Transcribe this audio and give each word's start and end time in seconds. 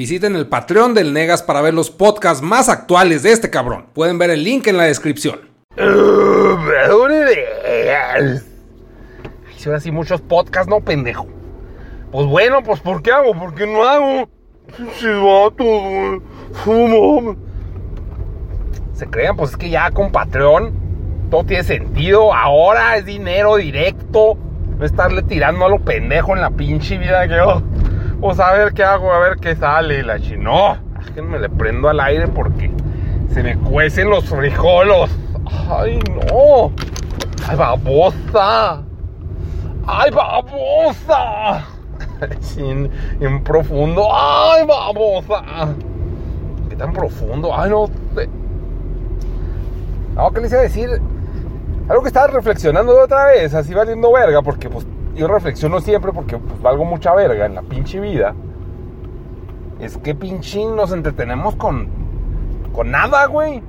Visiten 0.00 0.34
el 0.34 0.46
Patreon 0.46 0.94
del 0.94 1.12
Negas 1.12 1.42
para 1.42 1.60
ver 1.60 1.74
los 1.74 1.90
podcasts 1.90 2.42
más 2.42 2.70
actuales 2.70 3.22
de 3.22 3.32
este 3.32 3.50
cabrón. 3.50 3.84
Pueden 3.92 4.16
ver 4.16 4.30
el 4.30 4.42
link 4.42 4.66
en 4.66 4.78
la 4.78 4.84
descripción. 4.84 5.40
Si 9.58 9.68
ahora 9.68 9.78
sí 9.78 9.90
muchos 9.90 10.22
podcasts, 10.22 10.70
no, 10.70 10.80
pendejo. 10.80 11.26
Pues 12.10 12.26
bueno, 12.26 12.62
pues 12.62 12.80
¿por 12.80 13.02
qué 13.02 13.12
hago? 13.12 13.34
¿Por 13.34 13.54
qué 13.54 13.66
no 13.66 13.84
hago? 13.84 14.30
Se 18.94 19.06
crean, 19.06 19.36
pues 19.36 19.50
es 19.50 19.58
que 19.58 19.68
ya 19.68 19.90
con 19.90 20.10
Patreon 20.12 20.72
todo 21.30 21.44
tiene 21.44 21.62
sentido. 21.62 22.32
Ahora 22.32 22.96
es 22.96 23.04
dinero 23.04 23.56
directo. 23.56 24.38
No 24.78 24.86
estarle 24.86 25.22
tirando 25.24 25.66
a 25.66 25.68
lo 25.68 25.78
pendejo 25.80 26.34
en 26.34 26.40
la 26.40 26.48
pinche 26.48 26.96
vida 26.96 27.28
que 27.28 27.36
yo. 27.36 27.62
Pues 28.20 28.38
a 28.38 28.52
ver 28.52 28.74
qué 28.74 28.84
hago, 28.84 29.12
a 29.12 29.18
ver 29.18 29.36
qué 29.38 29.56
sale. 29.56 30.02
la 30.02 30.18
chino. 30.20 30.76
Es 31.00 31.10
que 31.12 31.22
me 31.22 31.38
le 31.38 31.48
prendo 31.48 31.88
al 31.88 32.00
aire 32.00 32.28
porque 32.28 32.70
se 33.32 33.42
me 33.42 33.56
cuecen 33.56 34.10
los 34.10 34.24
frijolos. 34.26 35.10
Ay, 35.70 35.98
no. 36.10 36.70
Ay, 37.48 37.56
babosa. 37.56 38.82
Ay, 39.86 40.10
babosa. 40.10 41.66
En, 42.58 42.90
en 43.20 43.42
profundo. 43.42 44.06
Ay, 44.12 44.66
babosa. 44.66 45.42
¿Qué 46.68 46.76
tan 46.76 46.92
profundo? 46.92 47.50
Ay, 47.54 47.70
no 47.70 47.86
sé. 48.14 48.28
No, 50.14 50.30
¿qué 50.30 50.40
les 50.42 50.52
iba 50.52 50.60
a 50.60 50.64
decir? 50.64 50.90
Algo 51.88 52.02
que 52.02 52.08
estaba 52.08 52.26
reflexionando 52.26 52.98
otra 53.00 53.26
vez, 53.26 53.54
así 53.54 53.72
valiendo 53.72 54.12
verga, 54.12 54.42
porque 54.42 54.68
pues 54.68 54.86
yo 55.14 55.28
reflexiono 55.28 55.80
siempre 55.80 56.12
porque 56.12 56.38
pues, 56.38 56.60
valgo 56.62 56.84
mucha 56.84 57.14
verga 57.14 57.46
en 57.46 57.54
la 57.54 57.62
pinche 57.62 58.00
vida. 58.00 58.34
Es 59.80 59.96
que 59.98 60.14
pinchín 60.14 60.76
nos 60.76 60.92
entretenemos 60.92 61.56
con, 61.56 61.88
con 62.72 62.90
nada, 62.90 63.26
güey. 63.26 63.62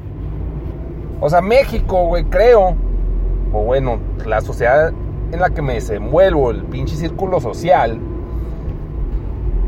O 1.20 1.30
sea, 1.30 1.42
México, 1.42 2.08
güey, 2.08 2.26
creo. 2.26 2.76
O 3.54 3.64
bueno, 3.64 4.00
la 4.26 4.42
sociedad 4.42 4.92
en 5.32 5.40
la 5.40 5.50
que 5.50 5.62
me 5.62 5.74
desenvuelvo, 5.74 6.52
el 6.52 6.64
pinche 6.66 6.96
círculo 6.96 7.40
social. 7.40 8.00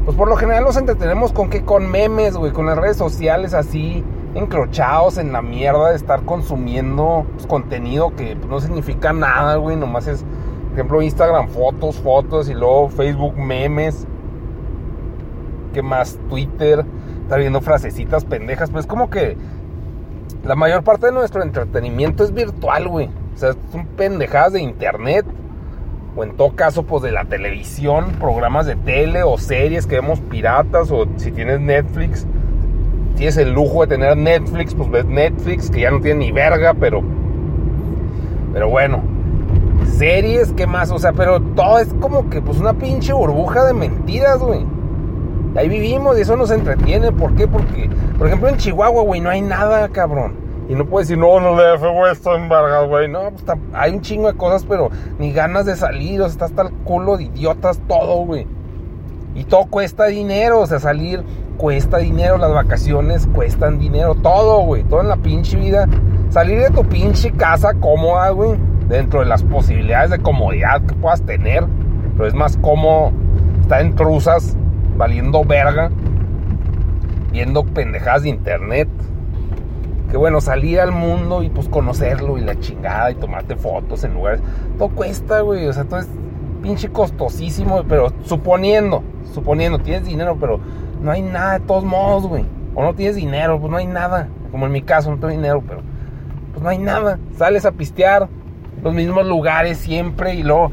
Pues 0.05 0.17
por 0.17 0.27
lo 0.27 0.35
general 0.35 0.65
nos 0.65 0.75
entretenemos 0.75 1.31
con 1.31 1.49
qué? 1.49 1.63
Con 1.63 1.89
memes, 1.89 2.35
güey, 2.35 2.51
con 2.51 2.65
las 2.65 2.77
redes 2.77 2.97
sociales 2.97 3.53
así 3.53 4.03
encrochados 4.35 5.17
en 5.17 5.31
la 5.31 5.41
mierda 5.41 5.91
de 5.91 5.95
estar 5.95 6.23
consumiendo 6.23 7.25
pues, 7.33 7.45
contenido 7.45 8.15
que 8.15 8.35
pues, 8.35 8.49
no 8.49 8.59
significa 8.59 9.13
nada, 9.13 9.55
güey. 9.55 9.77
Nomás 9.77 10.07
es, 10.07 10.25
por 10.73 10.79
ejemplo, 10.79 11.01
Instagram 11.03 11.49
fotos, 11.49 11.97
fotos 11.97 12.49
y 12.49 12.55
luego 12.55 12.89
Facebook 12.89 13.37
memes. 13.37 14.07
¿Qué 15.71 15.83
más? 15.83 16.17
Twitter. 16.29 16.83
Estar 17.21 17.39
viendo 17.39 17.61
frasecitas 17.61 18.25
pendejas. 18.25 18.71
Pues 18.71 18.85
es 18.85 18.89
como 18.89 19.11
que 19.11 19.37
la 20.43 20.55
mayor 20.55 20.83
parte 20.83 21.05
de 21.05 21.11
nuestro 21.11 21.43
entretenimiento 21.43 22.23
es 22.23 22.33
virtual, 22.33 22.87
güey. 22.87 23.11
O 23.35 23.37
sea, 23.37 23.53
son 23.71 23.85
pendejadas 23.85 24.53
de 24.53 24.61
internet. 24.61 25.27
O 26.15 26.23
en 26.23 26.35
todo 26.35 26.55
caso, 26.55 26.81
pues 26.81 27.03
de 27.03 27.11
la 27.11 27.25
televisión, 27.25 28.05
programas 28.19 28.65
de 28.65 28.75
tele 28.75 29.21
o 29.21 29.37
series 29.37 29.85
que 29.85 29.97
vemos 29.97 30.21
piratas. 30.21 30.89
O 30.89 31.05
si 31.17 31.31
tienes 31.31 31.59
Netflix 31.59 32.25
tienes 33.15 33.37
el 33.37 33.53
lujo 33.53 33.81
de 33.81 33.95
tener 33.95 34.17
Netflix, 34.17 34.73
pues 34.73 34.89
ves 34.89 35.05
Netflix, 35.05 35.69
que 35.69 35.81
ya 35.81 35.91
no 35.91 36.01
tiene 36.01 36.25
ni 36.25 36.31
verga, 36.31 36.73
pero. 36.73 37.03
Pero 38.53 38.69
bueno. 38.69 39.12
Series, 39.97 40.51
¿qué 40.53 40.67
más? 40.67 40.91
O 40.91 40.99
sea, 40.99 41.13
pero 41.13 41.39
todo 41.39 41.79
es 41.79 41.93
como 41.99 42.29
que 42.29 42.41
pues 42.41 42.59
una 42.59 42.73
pinche 42.73 43.13
burbuja 43.13 43.65
de 43.65 43.73
mentiras, 43.73 44.39
güey. 44.39 44.65
Ahí 45.55 45.69
vivimos 45.69 46.17
y 46.17 46.21
eso 46.21 46.35
nos 46.35 46.51
entretiene. 46.51 47.11
¿Por 47.11 47.35
qué? 47.35 47.47
Porque, 47.47 47.89
por 48.17 48.27
ejemplo, 48.27 48.49
en 48.49 48.57
Chihuahua, 48.57 49.03
güey, 49.03 49.21
no 49.21 49.29
hay 49.29 49.41
nada, 49.41 49.87
cabrón. 49.89 50.33
Y 50.67 50.75
no 50.75 50.85
puedes 50.85 51.07
decir, 51.09 51.21
no, 51.21 51.39
no 51.39 51.55
le 51.55 51.67
hace, 51.67 51.87
güey, 51.87 52.11
está 52.11 52.35
en 52.35 52.49
Vargas, 52.49 52.87
güey. 52.87 53.07
No, 53.07 53.29
pues 53.31 53.43
hay 53.73 53.91
un 53.91 54.01
chingo 54.01 54.31
de 54.31 54.37
cosas, 54.37 54.65
pero 54.67 54.89
ni 55.19 55.31
ganas 55.31 55.65
de 55.65 55.75
salir. 55.75 56.21
O 56.21 56.25
sea, 56.25 56.31
está 56.31 56.45
hasta 56.45 56.61
el 56.63 56.71
culo 56.83 57.17
de 57.17 57.25
idiotas 57.25 57.79
todo, 57.87 58.25
güey. 58.25 58.47
Y 59.35 59.43
todo 59.43 59.65
cuesta 59.65 60.05
dinero, 60.05 60.61
o 60.61 60.67
sea, 60.67 60.79
salir 60.79 61.23
cuesta 61.57 61.97
dinero, 61.97 62.37
las 62.37 62.53
vacaciones 62.53 63.27
cuestan 63.33 63.79
dinero, 63.79 64.15
todo, 64.15 64.61
güey, 64.61 64.83
todo 64.83 65.01
en 65.01 65.07
la 65.07 65.17
pinche 65.17 65.57
vida. 65.57 65.87
Salir 66.29 66.59
de 66.59 66.69
tu 66.69 66.83
pinche 66.83 67.31
casa 67.31 67.73
cómoda, 67.75 68.29
güey, 68.31 68.57
dentro 68.87 69.21
de 69.21 69.25
las 69.25 69.43
posibilidades 69.43 70.11
de 70.11 70.19
comodidad 70.19 70.81
que 70.81 70.93
puedas 70.95 71.21
tener, 71.23 71.65
pero 72.13 72.27
es 72.27 72.33
más 72.33 72.57
cómodo 72.57 73.11
estar 73.61 73.81
en 73.81 73.95
truzas, 73.95 74.55
valiendo 74.97 75.43
verga, 75.43 75.89
viendo 77.31 77.63
pendejadas 77.63 78.23
de 78.23 78.29
internet. 78.29 78.87
Que 80.09 80.17
bueno, 80.17 80.41
salir 80.41 80.79
al 80.79 80.91
mundo 80.91 81.41
y 81.41 81.49
pues 81.49 81.67
conocerlo 81.67 82.37
y 82.37 82.41
la 82.41 82.59
chingada 82.59 83.09
y 83.09 83.15
tomarte 83.15 83.55
fotos 83.55 84.03
en 84.03 84.13
lugares. 84.13 84.41
Todo 84.77 84.89
cuesta, 84.89 85.41
güey. 85.41 85.67
O 85.67 85.73
sea, 85.73 85.85
todo 85.85 86.01
es 86.01 86.07
pinche 86.61 86.89
costosísimo, 86.89 87.83
pero 87.89 88.13
suponiendo, 88.23 89.01
suponiendo, 89.33 89.79
tienes 89.79 90.05
dinero, 90.05 90.37
pero 90.39 90.59
no 91.01 91.09
hay 91.09 91.23
nada 91.23 91.57
de 91.57 91.65
todos 91.65 91.83
modos, 91.83 92.27
güey. 92.27 92.45
O 92.75 92.83
no 92.83 92.93
tienes 92.93 93.15
dinero, 93.15 93.59
pues 93.59 93.71
no 93.71 93.77
hay 93.77 93.87
nada. 93.87 94.27
Como 94.51 94.67
en 94.67 94.71
mi 94.71 94.83
caso, 94.83 95.09
no 95.09 95.17
tengo 95.17 95.29
dinero, 95.29 95.63
pero 95.67 95.81
pues 96.51 96.61
no 96.61 96.69
hay 96.69 96.77
nada. 96.77 97.17
Sales 97.35 97.65
a 97.65 97.71
pistear 97.71 98.29
los 98.81 98.93
mismos 98.93 99.25
lugares 99.25 99.77
siempre 99.77 100.35
y 100.35 100.43
luego, 100.43 100.71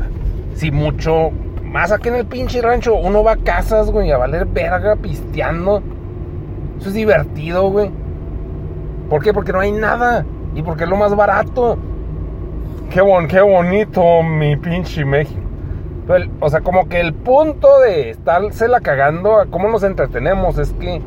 si 0.54 0.70
mucho, 0.70 1.30
más 1.64 1.92
aquí 1.92 2.08
en 2.08 2.16
el 2.16 2.26
pinche 2.26 2.62
rancho, 2.62 2.94
uno 2.94 3.22
va 3.22 3.32
a 3.32 3.36
casas, 3.36 3.90
güey, 3.90 4.10
a 4.10 4.18
valer 4.18 4.46
verga 4.46 4.96
pisteando. 4.96 5.82
Eso 6.78 6.88
es 6.88 6.94
divertido, 6.94 7.68
güey. 7.70 7.90
¿Por 9.08 9.22
qué? 9.22 9.32
Porque 9.32 9.52
no 9.52 9.60
hay 9.60 9.72
nada. 9.72 10.24
Y 10.54 10.62
porque 10.62 10.84
es 10.84 10.90
lo 10.90 10.96
más 10.96 11.14
barato. 11.14 11.78
Qué, 12.90 13.00
bon, 13.00 13.28
qué 13.28 13.40
bonito 13.40 14.22
mi 14.22 14.56
pinche 14.56 15.04
México 15.04 15.50
o 16.40 16.50
sea, 16.50 16.60
como 16.60 16.88
que 16.88 17.00
el 17.00 17.14
punto 17.14 17.80
de 17.80 18.10
estarse 18.10 18.68
la 18.68 18.80
cagando 18.80 19.38
a 19.38 19.46
cómo 19.46 19.68
nos 19.68 19.82
entretenemos 19.82 20.58
es 20.58 20.72
que, 20.72 21.00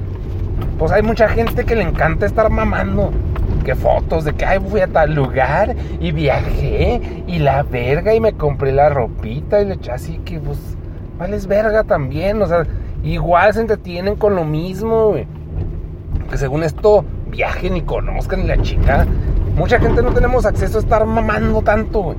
pues 0.80 0.92
hay 0.92 1.02
mucha 1.02 1.28
gente 1.28 1.66
que 1.66 1.76
le 1.76 1.84
encanta 1.84 2.26
estar 2.26 2.50
mamando. 2.50 3.12
Que 3.64 3.76
fotos 3.76 4.26
de 4.26 4.34
que, 4.34 4.46
ay, 4.46 4.60
fui 4.60 4.82
a 4.82 4.88
tal 4.88 5.14
lugar 5.14 5.76
y 6.00 6.12
viajé 6.12 7.24
y 7.28 7.40
la 7.40 7.64
verga 7.64 8.14
y 8.14 8.20
me 8.20 8.34
compré 8.34 8.74
la 8.74 8.90
ropita 8.90 9.62
y 9.62 9.66
le 9.66 9.76
eché 9.76 9.92
así 9.92 10.20
que, 10.26 10.40
pues, 10.40 10.60
vales 11.18 11.48
verga 11.48 11.84
también. 11.84 12.42
O 12.42 12.46
sea, 12.46 12.66
igual 13.04 13.54
se 13.54 13.62
entretienen 13.62 14.16
con 14.16 14.36
lo 14.36 14.44
mismo. 14.44 15.14
Que 16.30 16.38
según 16.38 16.64
esto, 16.64 17.06
viajen 17.30 17.78
y 17.78 17.82
conozcan 17.82 18.42
y 18.42 18.48
la 18.48 18.62
chica. 18.62 19.08
Mucha 19.56 19.80
gente 19.80 20.02
no 20.02 20.12
tenemos 20.12 20.46
acceso 20.46 20.80
a 20.80 20.82
estar 20.82 21.06
mamando 21.06 21.62
tanto. 21.62 22.16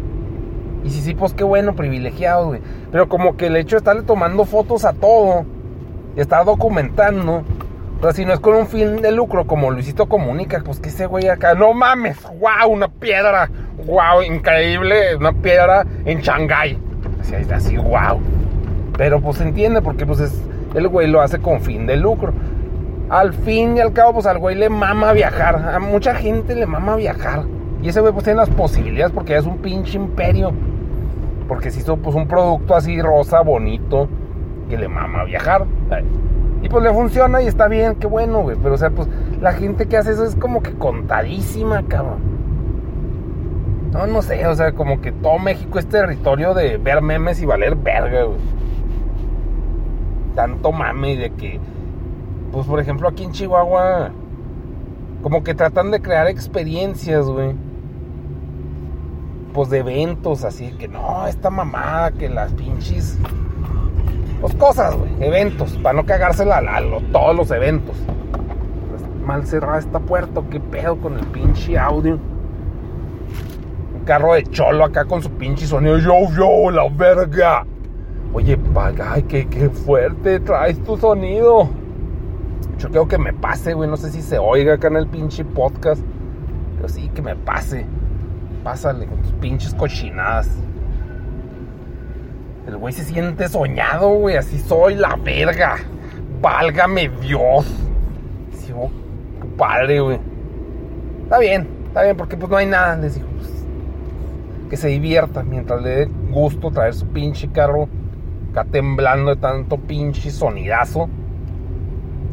Y 0.85 0.91
sí, 0.91 1.01
sí, 1.01 1.15
pues 1.15 1.35
qué 1.35 1.45
bueno, 1.45 1.75
privilegiado. 1.75 2.57
Pero 2.93 3.09
como 3.09 3.37
que 3.37 3.47
el 3.47 3.57
hecho 3.57 3.77
de 3.77 3.79
estarle 3.79 4.03
tomando 4.03 4.45
fotos 4.45 4.85
a 4.85 4.93
todo, 4.93 5.45
estar 6.17 6.45
documentando, 6.45 7.43
o 7.99 8.03
sea, 8.03 8.13
si 8.13 8.25
no 8.25 8.33
es 8.33 8.41
con 8.41 8.55
un 8.55 8.67
fin 8.67 9.01
de 9.01 9.13
lucro 9.13 9.47
como 9.47 9.71
Luisito 9.71 10.07
Comunica, 10.07 10.61
pues 10.65 10.81
que 10.81 10.91
ese 10.91 11.07
güey 11.07 11.29
acá, 11.29 11.55
no 11.55 11.73
mames, 11.73 12.19
wow, 12.39 12.71
una 12.71 12.89
piedra, 12.89 13.49
wow, 13.87 14.23
increíble, 14.23 15.17
una 15.17 15.33
piedra 15.33 15.87
en 16.05 16.21
Shanghái. 16.21 16.79
Así, 17.21 17.35
así, 17.53 17.77
wow. 17.77 18.21
Pero 18.97 19.21
pues 19.21 19.39
se 19.39 19.45
entiende 19.45 19.83
porque 19.83 20.07
pues 20.07 20.21
es, 20.21 20.41
el 20.75 20.89
güey 20.89 21.09
lo 21.09 21.21
hace 21.21 21.39
con 21.39 21.61
fin 21.61 21.87
de 21.87 21.97
lucro. 21.97 22.33
Al 23.09 23.33
fin 23.33 23.77
y 23.77 23.81
al 23.81 23.93
cabo, 23.93 24.15
pues 24.15 24.27
al 24.27 24.39
güey 24.39 24.57
le 24.57 24.69
mama 24.69 25.13
viajar. 25.13 25.57
A 25.75 25.79
mucha 25.79 26.15
gente 26.15 26.55
le 26.55 26.67
mama 26.67 26.97
viajar. 26.97 27.45
Y 27.83 27.89
ese 27.89 28.01
güey 28.01 28.13
pues 28.13 28.25
tiene 28.25 28.39
las 28.39 28.51
posibilidades 28.51 29.13
porque 29.13 29.37
es 29.37 29.47
un 29.47 29.59
pinche 29.59 29.97
imperio. 29.97 30.53
Porque 31.49 31.71
se 31.71 31.81
hizo 31.81 31.97
pues 31.97 32.15
un 32.17 32.27
producto 32.27 32.75
así 32.75 33.01
rosa, 33.01 33.41
bonito, 33.41 34.09
que 34.69 34.79
le 34.79 34.89
mama 34.89 35.25
viajar. 35.25 35.67
Y 36.65 36.69
pues 36.71 36.83
le 36.83 36.95
funciona 36.95 37.43
y 37.43 37.47
está 37.47 37.69
bien, 37.69 37.97
qué 37.97 38.07
bueno, 38.07 38.41
güey. 38.41 38.57
Pero 38.63 38.75
o 38.75 38.79
sea, 38.79 38.89
pues 38.89 39.07
la 39.43 39.53
gente 39.53 39.87
que 39.87 39.99
hace 39.99 40.13
eso 40.13 40.25
es 40.25 40.35
como 40.35 40.63
que 40.63 40.73
contadísima, 40.73 41.83
cabrón. 41.87 42.21
No, 43.93 44.07
no 44.07 44.23
sé, 44.23 44.47
o 44.47 44.55
sea, 44.55 44.73
como 44.73 45.03
que 45.03 45.13
todo 45.13 45.39
México 45.39 45.79
es 45.79 45.87
territorio 45.87 46.55
de 46.55 46.79
ver 46.79 47.03
memes 47.03 47.43
y 47.43 47.45
valer 47.47 47.77
verga, 47.77 48.25
güey. 48.25 48.39
Tanto 50.35 50.73
mame 50.73 51.17
de 51.19 51.31
que, 51.33 51.61
pues 52.51 52.67
por 52.67 52.81
ejemplo 52.81 53.09
aquí 53.09 53.25
en 53.25 53.33
Chihuahua, 53.33 54.11
como 55.23 55.45
que 55.45 55.55
tratan 55.55 55.91
de 55.91 56.01
crear 56.01 56.29
experiencias, 56.29 57.27
güey 57.27 57.55
pues 59.55 59.71
de 59.71 59.79
eventos, 59.79 60.45
así 60.45 60.73
que 60.73 60.89
no, 60.89 61.29
esta 61.29 61.49
mamada, 61.49 62.11
que 62.11 62.29
las 62.29 62.53
pinches. 62.53 63.17
Pues 64.45 64.57
cosas, 64.57 64.95
güey, 64.95 65.11
eventos, 65.21 65.73
para 65.79 65.97
no 65.97 66.05
cagársela 66.05 66.59
a, 66.59 66.83
todos 67.11 67.35
los 67.35 67.51
eventos. 67.51 67.97
Mal 69.25 69.47
cerrada 69.47 69.79
esta 69.79 69.99
puerta, 69.99 70.43
qué 70.51 70.61
pedo 70.61 70.99
con 70.99 71.19
el 71.19 71.27
pinche 71.29 71.79
audio. 71.79 72.19
Un 73.95 74.05
carro 74.05 74.35
de 74.35 74.43
cholo 74.43 74.85
acá 74.85 75.07
con 75.07 75.23
su 75.23 75.31
pinche 75.31 75.67
sonido, 75.67 75.97
yo, 75.97 76.31
yo, 76.37 76.71
la 76.71 76.87
verga. 76.91 77.65
Oye, 78.35 78.59
paga, 78.59 79.15
qué, 79.27 79.49
qué 79.49 79.71
fuerte 79.71 80.41
traes 80.41 80.79
tu 80.85 80.99
sonido. 80.99 81.71
mucho. 82.71 82.89
Quiero 82.89 83.09
que 83.09 83.17
me 83.17 83.33
pase, 83.33 83.73
güey. 83.73 83.89
No 83.89 83.97
sé 83.97 84.11
si 84.11 84.21
se 84.21 84.37
oiga 84.37 84.75
acá 84.75 84.89
en 84.89 84.97
el 84.97 85.07
pinche 85.07 85.43
podcast. 85.43 86.03
Pero 86.77 86.91
sí, 86.91 87.11
que 87.15 87.23
me 87.23 87.35
pase. 87.35 87.87
Pásale 88.63 89.07
con 89.07 89.23
tus 89.23 89.33
pinches 89.33 89.73
cochinadas. 89.73 90.51
El 92.67 92.79
güey 92.79 92.93
se 92.95 93.05
siente 93.05 93.49
soñado, 93.49 94.09
güey. 94.11 94.37
Así 94.37 94.59
soy 94.59 94.95
la 94.95 95.17
verga. 95.17 95.77
Válgame 96.41 97.11
Dios. 97.21 97.67
Sí, 98.53 98.73
oh, 98.75 98.91
padre, 99.57 100.01
güey. 100.01 100.19
Está 101.25 101.39
bien, 101.39 101.69
está 101.87 102.03
bien, 102.03 102.17
porque 102.17 102.37
pues 102.37 102.51
no 102.51 102.57
hay 102.57 102.67
nada. 102.67 102.97
Les 102.97 103.15
digo, 103.15 103.27
pues, 103.37 103.51
que 104.71 104.77
se 104.77 104.89
divierta 104.89 105.43
mientras 105.43 105.83
le 105.83 105.91
dé 105.91 106.11
gusto 106.31 106.71
traer 106.71 106.95
su 106.95 107.07
pinche 107.07 107.49
carro 107.49 107.89
acá 108.51 108.65
temblando 108.65 109.35
de 109.35 109.41
tanto 109.41 109.77
pinche 109.77 110.31
sonidazo. 110.31 111.09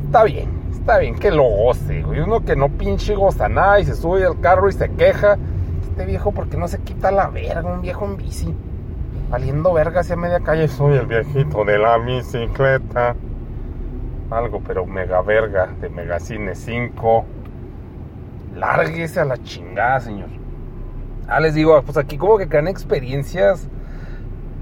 Está 0.05 0.23
bien, 0.23 0.49
está 0.71 0.97
bien 0.99 1.15
que 1.15 1.31
lo 1.31 1.43
goce, 1.43 2.03
güey. 2.03 2.19
Uno 2.19 2.43
que 2.43 2.55
no 2.55 2.69
pinche 2.69 3.15
goza 3.15 3.49
nada 3.49 3.79
y 3.79 3.85
se 3.85 3.95
sube 3.95 4.25
al 4.25 4.39
carro 4.39 4.69
y 4.69 4.73
se 4.73 4.89
queja. 4.91 5.37
Este 5.83 6.05
viejo, 6.05 6.31
porque 6.31 6.57
no 6.57 6.67
se 6.67 6.79
quita 6.79 7.11
la 7.11 7.27
verga? 7.27 7.73
Un 7.73 7.81
viejo 7.81 8.05
en 8.05 8.17
bici. 8.17 8.53
Valiendo 9.31 9.71
verga 9.71 10.01
hacia 10.01 10.17
media 10.17 10.41
calle. 10.41 10.67
Soy 10.67 10.97
el 10.97 11.05
viejito 11.05 11.63
de 11.63 11.77
la 11.77 11.97
bicicleta. 11.97 13.15
Algo, 14.29 14.61
pero 14.67 14.85
mega 14.85 15.21
verga 15.21 15.69
de 15.79 15.87
Megacine 15.87 16.53
5. 16.53 17.25
Lárguese 18.57 19.21
a 19.21 19.25
la 19.25 19.37
chingada, 19.37 20.01
señor. 20.01 20.27
Ah, 21.29 21.39
les 21.39 21.53
digo, 21.53 21.81
pues 21.81 21.95
aquí 21.95 22.17
como 22.17 22.37
que 22.37 22.49
crean 22.49 22.67
experiencias, 22.67 23.69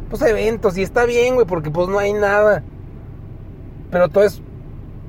pues 0.07 0.21
eventos, 0.21 0.77
y 0.77 0.83
está 0.83 1.05
bien, 1.05 1.33
güey, 1.33 1.47
porque 1.47 1.71
pues 1.71 1.89
no 1.89 1.97
hay 1.97 2.13
nada. 2.13 2.61
Pero 3.89 4.07
todo 4.09 4.23
es, 4.23 4.39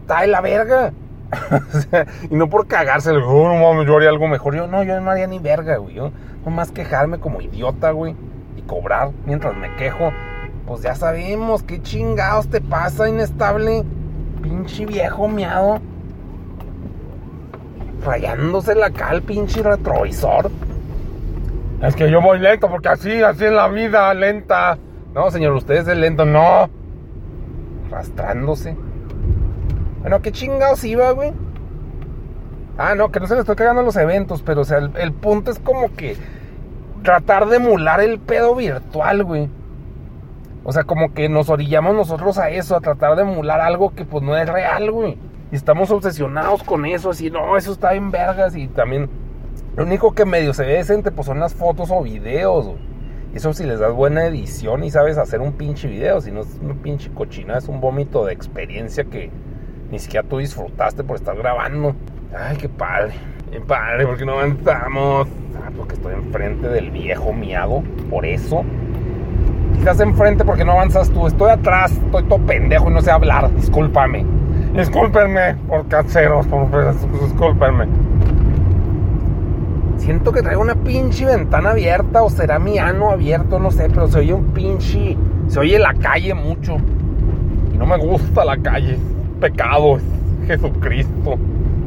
está 0.01 0.27
la 0.27 0.41
verga. 0.41 0.95
y 2.31 2.35
no 2.35 2.49
por 2.49 2.67
cagarse, 2.67 3.11
oh, 3.11 3.75
no 3.75 3.83
yo 3.83 3.97
haría 3.97 4.09
algo 4.09 4.27
mejor. 4.27 4.57
Yo 4.57 4.67
no, 4.67 4.83
yo 4.85 4.99
no 5.03 5.11
haría 5.11 5.27
ni 5.27 5.39
verga, 5.39 5.77
güey. 5.77 5.97
Yo 5.97 6.13
más 6.47 6.73
quejarme 6.73 7.19
como 7.19 7.43
idiota, 7.43 7.91
güey, 7.91 8.17
cobrar 8.71 9.11
mientras 9.27 9.57
me 9.57 9.75
quejo. 9.75 10.13
Pues 10.65 10.83
ya 10.83 10.95
sabemos, 10.95 11.65
qué 11.65 11.83
chingados 11.83 12.49
te 12.49 12.61
pasa, 12.61 13.09
inestable. 13.09 13.83
Pinche 14.41 14.87
viejo 14.87 15.27
miado. 15.27 15.81
Rayándose 18.05 18.77
la 18.77 18.91
cal, 18.91 19.23
pinche 19.23 19.63
retrovisor. 19.63 20.51
Es 21.83 21.97
que 21.97 22.09
yo 22.11 22.23
voy 22.23 22.39
lento 22.39 22.71
porque 22.71 22.89
así, 22.89 23.23
así 23.23 23.45
en 23.45 23.57
la 23.57 23.67
vida, 23.67 24.15
lenta. 24.15 24.79
No, 25.15 25.31
señor, 25.33 25.55
usted 25.55 25.75
es 25.75 25.89
el 25.89 26.01
lento, 26.01 26.25
no. 26.25 26.71
Arrastrándose. 27.89 28.77
Bueno, 30.03 30.23
¿qué 30.23 30.31
chingados 30.31 30.85
iba, 30.85 31.11
güey? 31.11 31.33
Ah, 32.79 32.95
no, 32.95 33.11
que 33.11 33.19
no 33.19 33.27
se 33.27 33.35
le 33.35 33.41
estoy 33.41 33.57
cagando 33.57 33.83
los 33.83 33.97
eventos, 33.97 34.43
pero 34.43 34.61
o 34.61 34.65
sea, 34.65 34.79
el 34.79 35.13
punto 35.13 35.51
es 35.51 35.59
como 35.59 35.95
que 35.97 36.17
tratar 37.03 37.49
de 37.49 37.57
emular 37.57 38.01
el 38.01 38.19
pedo 38.19 38.55
virtual, 38.55 39.25
güey. 39.25 39.49
O 40.63 40.73
sea, 40.73 40.85
como 40.85 41.15
que 41.15 41.29
nos 41.29 41.49
orillamos 41.49 41.95
nosotros 41.95 42.39
a 42.39 42.51
eso, 42.51 42.77
a 42.77 42.81
tratar 42.81 43.17
de 43.17 43.23
emular 43.23 43.61
algo 43.61 43.95
que 43.95 44.05
pues 44.05 44.23
no 44.23 44.37
es 44.37 44.49
real, 44.49 44.91
güey. 44.91 45.19
Y 45.51 45.57
estamos 45.57 45.91
obsesionados 45.91 46.63
con 46.63 46.85
eso, 46.85 47.11
así, 47.11 47.31
no, 47.31 47.57
eso 47.57 47.73
está 47.73 47.95
en 47.95 48.11
vergas 48.11 48.55
y 48.55 48.69
también 48.69 49.11
lo 49.77 49.85
único 49.85 50.13
que 50.15 50.25
medio 50.25 50.55
se 50.55 50.65
ve 50.65 50.75
decente 50.75 51.11
pues 51.11 51.27
son 51.27 51.41
las 51.41 51.55
fotos 51.55 51.91
o 51.91 52.03
videos, 52.03 52.67
güey. 52.67 52.91
Eso 53.35 53.53
si 53.53 53.65
les 53.65 53.79
das 53.79 53.93
buena 53.93 54.27
edición 54.27 54.83
y 54.83 54.91
sabes 54.91 55.17
hacer 55.17 55.41
un 55.41 55.53
pinche 55.53 55.89
video, 55.89 56.21
si 56.21 56.33
no 56.33 56.41
es 56.41 56.59
una 56.61 56.75
pinche 56.75 57.11
cochina, 57.13 57.59
es 57.59 57.69
un 57.69 57.81
vómito 57.81 58.25
de 58.25 58.33
experiencia 58.33 59.05
que 59.05 59.31
ni 59.91 59.99
siquiera 59.99 60.29
tú 60.29 60.39
disfrutaste 60.39 61.05
por 61.05 61.17
estar 61.17 61.37
grabando. 61.37 61.95
Ay, 62.37 62.57
qué 62.57 62.69
padre. 62.69 63.15
Qué 63.51 63.61
padre, 63.61 64.07
porque 64.07 64.25
no 64.25 64.33
avanzamos. 64.33 65.29
Porque 65.77 65.95
estoy 65.95 66.15
enfrente 66.15 66.69
del 66.69 66.91
viejo 66.91 67.33
miado, 67.33 67.83
por 68.11 68.27
eso. 68.27 68.65
Estás 69.79 70.01
enfrente 70.01 70.45
porque 70.45 70.65
no 70.65 70.73
avanzas 70.73 71.11
tú. 71.11 71.27
Estoy 71.27 71.51
atrás, 71.51 71.93
estoy 71.93 72.25
todo 72.25 72.39
pendejo 72.41 72.91
y 72.91 72.95
no 72.95 73.01
sé 73.01 73.11
hablar. 73.11 73.51
Discúlpame. 73.55 74.27
Discúlpenme 74.75 75.55
por 75.69 75.89
caseros, 75.89 76.47
por 76.47 76.69
discúlpenme. 77.23 77.87
Siento 79.97 80.33
que 80.33 80.43
traigo 80.43 80.63
una 80.63 80.75
pinche 80.75 81.25
ventana 81.25 81.71
abierta 81.71 82.23
o 82.23 82.31
será 82.31 82.59
mi 82.59 82.79
ano 82.79 83.11
abierto, 83.11 83.59
no 83.59 83.71
sé, 83.71 83.89
pero 83.89 84.09
se 84.09 84.19
oye 84.19 84.33
un 84.33 84.47
pinche. 84.53 85.17
Se 85.49 85.59
oye 85.59 85.79
la 85.79 85.95
calle 85.95 86.35
mucho. 86.35 86.77
Y 87.73 87.77
no 87.77 87.87
me 87.87 87.99
gusta 87.99 88.45
la 88.45 88.57
calle. 88.57 88.93
Es 88.95 89.01
pecado, 89.41 89.97
es 89.97 90.03
Jesucristo. 90.47 91.39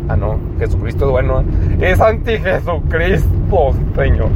Ah, 0.09 0.15
no, 0.17 0.37
Jesucristo 0.59 1.05
es 1.05 1.11
bueno. 1.11 1.43
Es 1.79 2.01
anti-Jesucristo, 2.01 3.73
señor. 3.95 4.29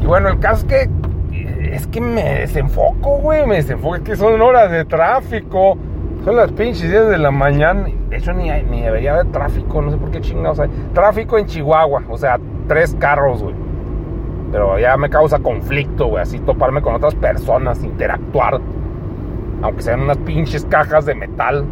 Y 0.00 0.06
bueno, 0.06 0.28
el 0.28 0.38
caso 0.38 0.66
es 0.66 0.72
que. 0.72 0.90
Es 1.72 1.86
que 1.86 2.00
me 2.00 2.40
desenfoco, 2.40 3.18
güey. 3.18 3.46
Me 3.46 3.56
desenfoco. 3.56 3.96
Es 3.96 4.02
que 4.02 4.16
son 4.16 4.40
horas 4.40 4.70
de 4.70 4.84
tráfico. 4.84 5.76
Son 6.24 6.36
las 6.36 6.50
pinches 6.52 6.90
10 6.90 7.08
de 7.08 7.18
la 7.18 7.30
mañana. 7.30 7.86
De 8.08 8.16
hecho, 8.16 8.32
ni, 8.32 8.50
ni 8.62 8.82
debería 8.82 9.14
haber 9.14 9.26
tráfico. 9.26 9.80
No 9.80 9.90
sé 9.90 9.96
por 9.96 10.10
qué 10.10 10.20
chingados 10.20 10.58
hay. 10.58 10.68
Tráfico 10.92 11.38
en 11.38 11.46
Chihuahua. 11.46 12.02
O 12.08 12.18
sea, 12.18 12.38
tres 12.66 12.96
carros, 12.98 13.42
güey. 13.42 13.54
Pero 14.50 14.78
ya 14.78 14.96
me 14.96 15.08
causa 15.08 15.38
conflicto, 15.38 16.06
güey. 16.06 16.22
Así 16.22 16.40
toparme 16.40 16.82
con 16.82 16.94
otras 16.94 17.14
personas, 17.14 17.82
interactuar. 17.84 18.60
Aunque 19.62 19.82
sean 19.82 20.00
unas 20.00 20.18
pinches 20.18 20.64
cajas 20.64 21.06
de 21.06 21.14
metal. 21.14 21.64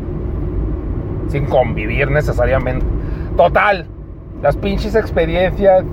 Sin 1.29 1.47
convivir 1.47 2.11
necesariamente. 2.11 2.85
Total. 3.37 3.87
Las 4.43 4.57
pinches 4.57 4.95
experiencias 4.95 5.85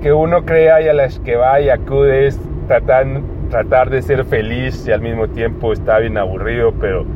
que 0.00 0.12
uno 0.12 0.44
crea 0.44 0.80
y 0.82 0.88
a 0.88 0.92
las 0.92 1.18
que 1.20 1.36
va 1.36 1.60
y 1.60 1.68
acude 1.68 2.26
es 2.26 2.40
tratar, 2.66 3.06
tratar 3.50 3.90
de 3.90 4.02
ser 4.02 4.24
feliz 4.24 4.86
y 4.86 4.92
al 4.92 5.00
mismo 5.00 5.28
tiempo 5.28 5.72
está 5.72 5.98
bien 5.98 6.18
aburrido, 6.18 6.72
pero 6.80 7.06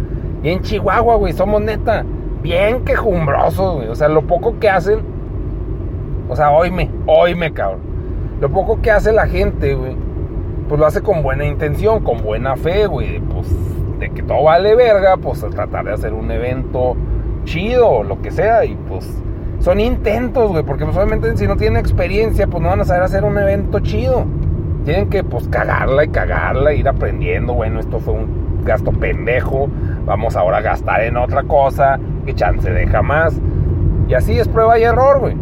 y 0.42 0.50
en 0.50 0.60
Chihuahua, 0.60 1.16
güey, 1.16 1.32
somos 1.32 1.60
neta, 1.62 2.04
bien 2.42 2.84
quejumbrosos, 2.84 3.76
güey. 3.76 3.88
O 3.88 3.94
sea, 3.94 4.08
lo 4.08 4.22
poco 4.22 4.58
que 4.60 4.68
hacen, 4.68 5.00
o 6.28 6.36
sea, 6.36 6.52
oíme, 6.52 6.90
oíme, 7.06 7.52
cabrón. 7.52 7.80
Lo 8.40 8.50
poco 8.50 8.80
que 8.80 8.90
hace 8.90 9.12
la 9.12 9.26
gente, 9.26 9.74
güey, 9.74 9.96
pues 10.68 10.78
lo 10.78 10.86
hace 10.86 11.00
con 11.00 11.22
buena 11.22 11.44
intención, 11.44 12.04
con 12.04 12.22
buena 12.22 12.56
fe, 12.56 12.86
güey. 12.86 13.18
Pues 13.18 13.48
de 13.98 14.10
que 14.10 14.22
todo 14.22 14.44
vale 14.44 14.76
verga, 14.76 15.16
pues 15.16 15.42
a 15.42 15.48
tratar 15.48 15.86
de 15.86 15.94
hacer 15.94 16.12
un 16.12 16.30
evento 16.30 16.96
chido 17.46 18.02
lo 18.02 18.20
que 18.20 18.30
sea. 18.30 18.66
Y 18.66 18.74
pues 18.88 19.22
son 19.60 19.80
intentos, 19.80 20.50
güey, 20.50 20.62
porque 20.62 20.84
pues 20.84 20.94
obviamente 20.96 21.34
si 21.38 21.46
no 21.46 21.56
tienen 21.56 21.80
experiencia, 21.80 22.46
pues 22.46 22.62
no 22.62 22.68
van 22.68 22.80
a 22.80 22.84
saber 22.84 23.02
hacer 23.02 23.24
un 23.24 23.38
evento 23.38 23.80
chido. 23.80 24.26
Tienen 24.84 25.08
que 25.08 25.24
pues 25.24 25.48
cagarla 25.48 26.04
y 26.04 26.08
cagarla, 26.08 26.74
ir 26.74 26.86
aprendiendo, 26.86 27.54
bueno, 27.54 27.80
esto 27.80 27.98
fue 27.98 28.14
un 28.14 28.62
gasto 28.64 28.92
pendejo, 28.92 29.68
vamos 30.04 30.36
ahora 30.36 30.58
a 30.58 30.60
gastar 30.60 31.00
en 31.02 31.16
otra 31.16 31.44
cosa, 31.44 31.98
que 32.26 32.34
chance 32.34 32.70
deja 32.70 33.00
más. 33.00 33.34
Y 34.08 34.14
así 34.14 34.38
es 34.38 34.46
prueba 34.46 34.78
y 34.78 34.82
error, 34.82 35.20
güey. 35.20 35.36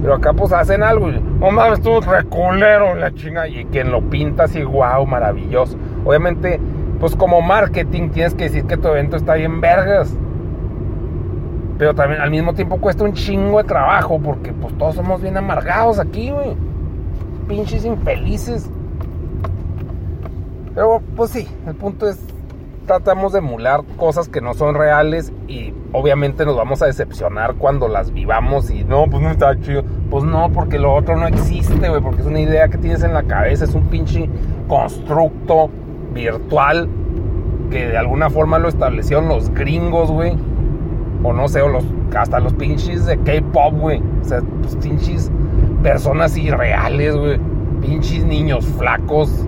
Pero 0.00 0.14
acá 0.16 0.32
pues 0.32 0.52
hacen 0.52 0.82
algo 0.82 1.10
y, 1.10 1.20
no 1.40 1.50
mames, 1.50 1.80
tú 1.80 2.00
reculero, 2.00 2.94
la 2.94 3.12
chinga. 3.14 3.48
Y 3.48 3.64
quien 3.66 3.90
lo 3.90 4.02
pinta 4.02 4.44
así, 4.44 4.62
wow, 4.62 5.06
maravilloso. 5.06 5.78
Obviamente, 6.04 6.60
pues 7.00 7.16
como 7.16 7.40
marketing 7.40 8.10
tienes 8.10 8.34
que 8.34 8.44
decir 8.44 8.64
que 8.64 8.76
tu 8.76 8.88
evento 8.88 9.16
está 9.16 9.34
bien 9.34 9.60
vergas. 9.60 10.14
Pero 11.78 11.94
también 11.94 12.20
al 12.20 12.30
mismo 12.30 12.54
tiempo 12.54 12.76
cuesta 12.78 13.04
un 13.04 13.14
chingo 13.14 13.58
de 13.58 13.64
trabajo 13.64 14.20
porque 14.20 14.52
pues 14.52 14.76
todos 14.78 14.94
somos 14.94 15.20
bien 15.20 15.36
amargados 15.36 15.98
aquí, 15.98 16.30
güey. 16.30 16.56
Pinches 17.48 17.84
infelices. 17.84 18.70
Pero 20.74 21.00
pues 21.16 21.30
sí, 21.30 21.48
el 21.66 21.74
punto 21.74 22.08
es 22.08 22.18
tratamos 22.86 23.32
de 23.32 23.38
emular 23.38 23.82
cosas 23.96 24.28
que 24.28 24.40
no 24.40 24.54
son 24.54 24.74
reales 24.74 25.32
y 25.48 25.72
obviamente 25.92 26.44
nos 26.44 26.56
vamos 26.56 26.82
a 26.82 26.86
decepcionar 26.86 27.54
cuando 27.54 27.88
las 27.88 28.12
vivamos 28.12 28.70
y 28.70 28.84
no, 28.84 29.06
pues 29.06 29.22
no 29.22 29.30
está 29.30 29.58
chido. 29.60 29.82
Pues 30.10 30.24
no, 30.24 30.50
porque 30.50 30.78
lo 30.78 30.94
otro 30.94 31.16
no 31.16 31.26
existe, 31.26 31.88
güey, 31.88 32.00
porque 32.00 32.20
es 32.20 32.26
una 32.26 32.40
idea 32.40 32.68
que 32.68 32.78
tienes 32.78 33.02
en 33.02 33.14
la 33.14 33.22
cabeza, 33.22 33.64
es 33.64 33.74
un 33.74 33.84
pinche 33.84 34.28
constructo 34.68 35.70
virtual 36.12 36.88
que 37.70 37.88
de 37.88 37.96
alguna 37.96 38.30
forma 38.30 38.58
lo 38.58 38.68
establecieron 38.68 39.28
los 39.28 39.52
gringos, 39.52 40.10
güey. 40.10 40.36
O 41.24 41.32
no 41.32 41.48
sé, 41.48 41.62
o 41.62 41.68
los, 41.68 41.84
hasta 42.16 42.38
los 42.38 42.52
pinches 42.52 43.06
de 43.06 43.18
K-pop, 43.18 43.74
güey. 43.74 44.00
O 44.20 44.24
sea, 44.24 44.40
pues 44.62 44.76
pinches 44.76 45.32
personas 45.82 46.36
irreales, 46.36 47.16
güey. 47.16 47.40
Pinches 47.80 48.24
niños 48.24 48.64
flacos 48.78 49.46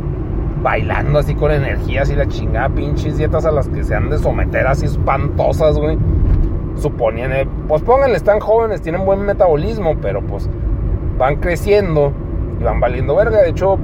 bailando 0.62 1.20
así 1.20 1.34
con 1.34 1.52
energías 1.52 2.10
y 2.10 2.16
la 2.16 2.26
chingada, 2.26 2.68
pinches 2.70 3.18
dietas 3.18 3.44
a 3.44 3.52
las 3.52 3.68
que 3.68 3.84
se 3.84 3.94
han 3.94 4.10
de 4.10 4.18
someter 4.18 4.66
así 4.66 4.86
espantosas, 4.86 5.78
güey. 5.78 5.96
Suponían, 6.76 7.32
eh, 7.32 7.48
pues 7.68 7.82
pónganle, 7.82 8.16
están 8.16 8.40
jóvenes, 8.40 8.82
tienen 8.82 9.04
buen 9.04 9.20
metabolismo, 9.20 9.94
pero 10.02 10.22
pues 10.22 10.50
van 11.18 11.36
creciendo 11.36 12.12
y 12.60 12.64
van 12.64 12.80
valiendo 12.80 13.14
verga. 13.14 13.42
De 13.42 13.50
hecho, 13.50 13.78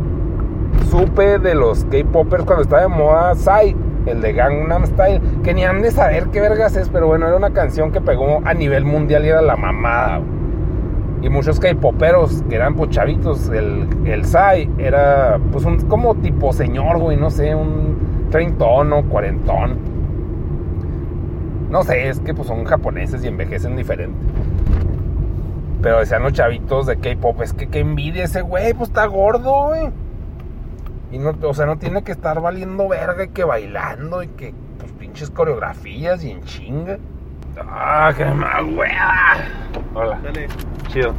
supe 0.90 1.38
de 1.38 1.54
los 1.54 1.84
K-Poppers 1.84 2.44
cuando 2.44 2.62
estaba 2.62 2.82
de 2.82 2.88
moda 2.88 3.34
Sai. 3.34 3.76
El 4.06 4.20
de 4.20 4.32
Gangnam 4.32 4.86
Style, 4.86 5.20
que 5.42 5.54
ni 5.54 5.64
han 5.64 5.82
de 5.82 5.90
saber 5.90 6.28
qué 6.28 6.40
vergas 6.40 6.76
es, 6.76 6.88
pero 6.88 7.06
bueno, 7.06 7.26
era 7.26 7.36
una 7.36 7.52
canción 7.52 7.92
que 7.92 8.00
pegó 8.00 8.40
a 8.44 8.54
nivel 8.54 8.84
mundial 8.84 9.24
y 9.24 9.28
era 9.28 9.42
la 9.42 9.56
mamada. 9.56 10.20
Y 11.22 11.28
muchos 11.28 11.60
K-poperos 11.60 12.42
que 12.48 12.56
eran 12.56 12.74
pues 12.74 12.90
chavitos, 12.90 13.48
el, 13.48 13.86
el 14.04 14.24
Sai 14.24 14.68
era 14.78 15.38
pues 15.52 15.64
un 15.64 15.80
como 15.82 16.16
tipo 16.16 16.52
señor, 16.52 16.98
güey, 16.98 17.16
no 17.16 17.30
sé, 17.30 17.54
un 17.54 18.28
treintón 18.30 18.92
o 18.92 19.04
cuarentón. 19.04 19.78
No 21.70 21.84
sé, 21.84 22.08
es 22.08 22.18
que 22.20 22.34
pues 22.34 22.48
son 22.48 22.64
japoneses 22.64 23.24
y 23.24 23.28
envejecen 23.28 23.76
diferente. 23.76 24.18
Pero 25.80 26.00
decían 26.00 26.22
los 26.22 26.32
chavitos 26.32 26.86
de 26.86 26.96
K-pop, 26.96 27.40
es 27.42 27.52
que 27.52 27.68
qué 27.68 27.80
envidia 27.80 28.24
ese 28.24 28.42
güey, 28.42 28.74
pues 28.74 28.90
está 28.90 29.06
gordo, 29.06 29.68
güey. 29.68 29.90
Y 31.12 31.18
no, 31.18 31.34
o 31.42 31.54
sea, 31.54 31.66
no 31.66 31.76
tiene 31.76 32.02
que 32.02 32.12
estar 32.12 32.40
valiendo 32.40 32.88
verga 32.88 33.24
y 33.24 33.28
que 33.28 33.44
bailando 33.44 34.22
y 34.22 34.28
que 34.28 34.54
pues 34.78 34.90
pinches 34.92 35.30
coreografías 35.30 36.24
y 36.24 36.30
en 36.30 36.42
chinga. 36.44 36.98
Ah, 37.60 38.12
qué 38.16 38.24
mal, 38.24 38.64
Hola. 39.94 40.18
Dale. 40.22 40.48
Chido. 40.88 41.12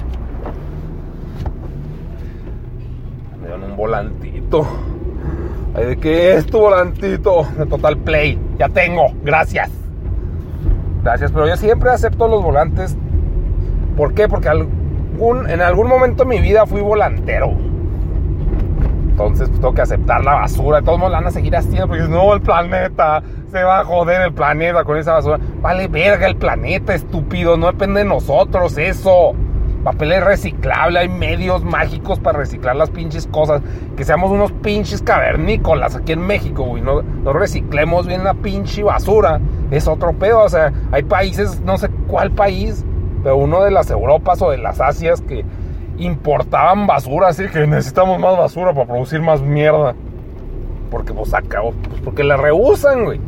Me 3.39 3.47
dan 3.47 3.63
un 3.63 3.77
volantito. 3.77 4.65
Ay, 5.75 5.85
¿de 5.85 5.97
qué 5.97 6.35
es 6.35 6.45
tu 6.47 6.57
volantito? 6.57 7.47
De 7.55 7.67
Total 7.67 7.95
Play. 7.97 8.39
Ya 8.57 8.69
tengo. 8.69 9.13
Gracias. 9.23 9.69
Gracias, 11.03 11.31
pero 11.31 11.47
yo 11.47 11.55
siempre 11.55 11.91
acepto 11.91 12.27
los 12.27 12.41
volantes. 12.41 12.97
¿Por 13.95 14.15
qué? 14.15 14.27
Porque 14.27 14.49
algún, 14.49 15.47
en 15.47 15.61
algún 15.61 15.87
momento 15.87 16.23
de 16.23 16.29
mi 16.29 16.41
vida 16.41 16.65
fui 16.65 16.81
volantero. 16.81 17.53
Entonces 19.13 19.47
pues, 19.49 19.61
tengo 19.61 19.73
que 19.75 19.81
aceptar 19.81 20.23
la 20.23 20.33
basura. 20.33 20.81
Todos 20.81 20.99
nos 20.99 21.11
la 21.11 21.17
van 21.19 21.27
a 21.27 21.31
seguir 21.31 21.55
haciendo 21.55 21.87
porque 21.87 22.03
no, 22.03 22.33
el 22.33 22.41
planeta 22.41 23.21
se 23.51 23.63
va 23.63 23.81
a 23.81 23.85
joder 23.85 24.21
el 24.21 24.33
planeta 24.33 24.83
con 24.83 24.97
esa 24.97 25.13
basura. 25.13 25.39
Vale 25.61 25.87
verga 25.87 26.25
el 26.25 26.35
planeta, 26.35 26.95
estúpido. 26.95 27.55
No 27.55 27.67
depende 27.67 27.99
de 27.99 28.05
nosotros 28.05 28.75
eso. 28.77 29.33
Papel 29.83 30.13
es 30.13 30.23
reciclable, 30.23 30.97
hay 30.97 31.09
medios 31.09 31.63
mágicos 31.63 32.17
para 32.19 32.39
reciclar 32.39 32.75
las 32.75 32.89
pinches 32.89 33.27
cosas. 33.27 33.61
Que 33.95 34.03
seamos 34.03 34.31
unos 34.31 34.51
pinches 34.51 35.03
cavernícolas 35.03 35.95
aquí 35.95 36.13
en 36.13 36.21
México, 36.21 36.63
güey. 36.63 36.81
No, 36.81 37.03
no 37.03 37.33
reciclemos 37.33 38.07
bien 38.07 38.23
la 38.23 38.33
pinche 38.33 38.81
basura. 38.81 39.39
Es 39.69 39.87
otro 39.87 40.13
pedo. 40.13 40.39
O 40.39 40.49
sea, 40.49 40.73
hay 40.91 41.03
países, 41.03 41.61
no 41.61 41.77
sé 41.77 41.87
cuál 42.07 42.31
país, 42.31 42.83
pero 43.21 43.37
uno 43.37 43.63
de 43.63 43.69
las 43.69 43.91
Europas 43.91 44.41
o 44.41 44.49
de 44.49 44.57
las 44.57 44.81
Asias 44.81 45.21
que 45.21 45.45
importaban 45.97 46.87
basura, 46.87 47.29
así 47.29 47.47
que 47.47 47.65
necesitamos 47.67 48.19
más 48.19 48.37
basura 48.37 48.73
para 48.73 48.87
producir 48.87 49.21
más 49.21 49.41
mierda. 49.41 49.95
Porque 50.89 51.13
pues 51.13 51.33
acabó, 51.33 51.71
pues 51.89 52.01
porque 52.01 52.23
la 52.23 52.37
rehusan, 52.37 53.05
güey. 53.05 53.19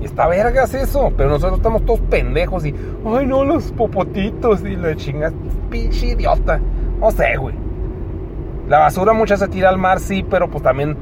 Y 0.00 0.04
está 0.04 0.26
vergas 0.26 0.74
eso, 0.74 1.12
pero 1.16 1.30
nosotros 1.30 1.58
estamos 1.58 1.84
todos 1.84 2.00
pendejos 2.00 2.66
y, 2.66 2.74
ay 3.06 3.26
no, 3.26 3.44
los 3.44 3.72
popotitos 3.72 4.62
y 4.62 4.76
la 4.76 4.94
chingas, 4.96 5.32
pinche 5.70 6.08
idiota. 6.08 6.60
No 7.00 7.10
sé, 7.10 7.36
güey. 7.36 7.54
La 8.68 8.80
basura 8.80 9.12
mucha 9.12 9.36
se 9.36 9.48
tira 9.48 9.68
al 9.68 9.78
mar, 9.78 10.00
sí, 10.00 10.24
pero 10.28 10.48
pues 10.50 10.62
también 10.62 10.96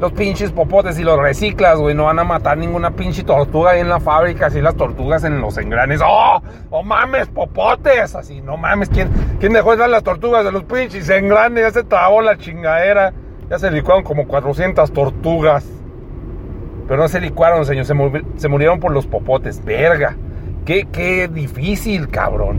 los 0.00 0.12
pinches 0.12 0.52
popotes 0.52 0.98
y 0.98 1.04
los 1.04 1.18
reciclas, 1.18 1.78
güey, 1.78 1.94
no 1.94 2.04
van 2.04 2.18
a 2.18 2.24
matar 2.24 2.58
ninguna 2.58 2.90
pinche 2.90 3.22
tortuga 3.22 3.72
ahí 3.72 3.80
en 3.80 3.88
la 3.88 4.00
fábrica, 4.00 4.46
así 4.46 4.60
las 4.60 4.76
tortugas 4.76 5.24
en 5.24 5.40
los 5.40 5.56
engranes. 5.56 6.00
¡Oh! 6.04 6.42
¡Oh 6.70 6.82
mames, 6.82 7.28
popotes! 7.28 8.14
Así, 8.14 8.40
no 8.40 8.56
mames, 8.56 8.88
¿quién, 8.88 9.08
quién 9.40 9.52
dejó 9.52 9.72
esas 9.72 9.88
las 9.88 10.02
tortugas 10.02 10.44
de 10.44 10.52
los 10.52 10.64
pinches 10.64 11.08
engranes? 11.08 11.64
Ya 11.64 11.70
se 11.70 11.84
trabó 11.84 12.20
la 12.20 12.36
chingadera. 12.36 13.12
Ya 13.50 13.58
se 13.58 13.70
licuaron 13.70 14.02
como 14.02 14.26
400 14.26 14.92
tortugas. 14.92 15.66
Pero 16.88 17.00
no 17.00 17.08
se 17.08 17.20
licuaron, 17.20 17.64
señor, 17.64 17.84
se, 17.84 17.94
se 18.36 18.48
murieron 18.48 18.80
por 18.80 18.92
los 18.92 19.06
popotes. 19.06 19.64
Verga. 19.64 20.16
Qué, 20.64 20.88
qué 20.90 21.28
difícil, 21.28 22.08
cabrón. 22.08 22.58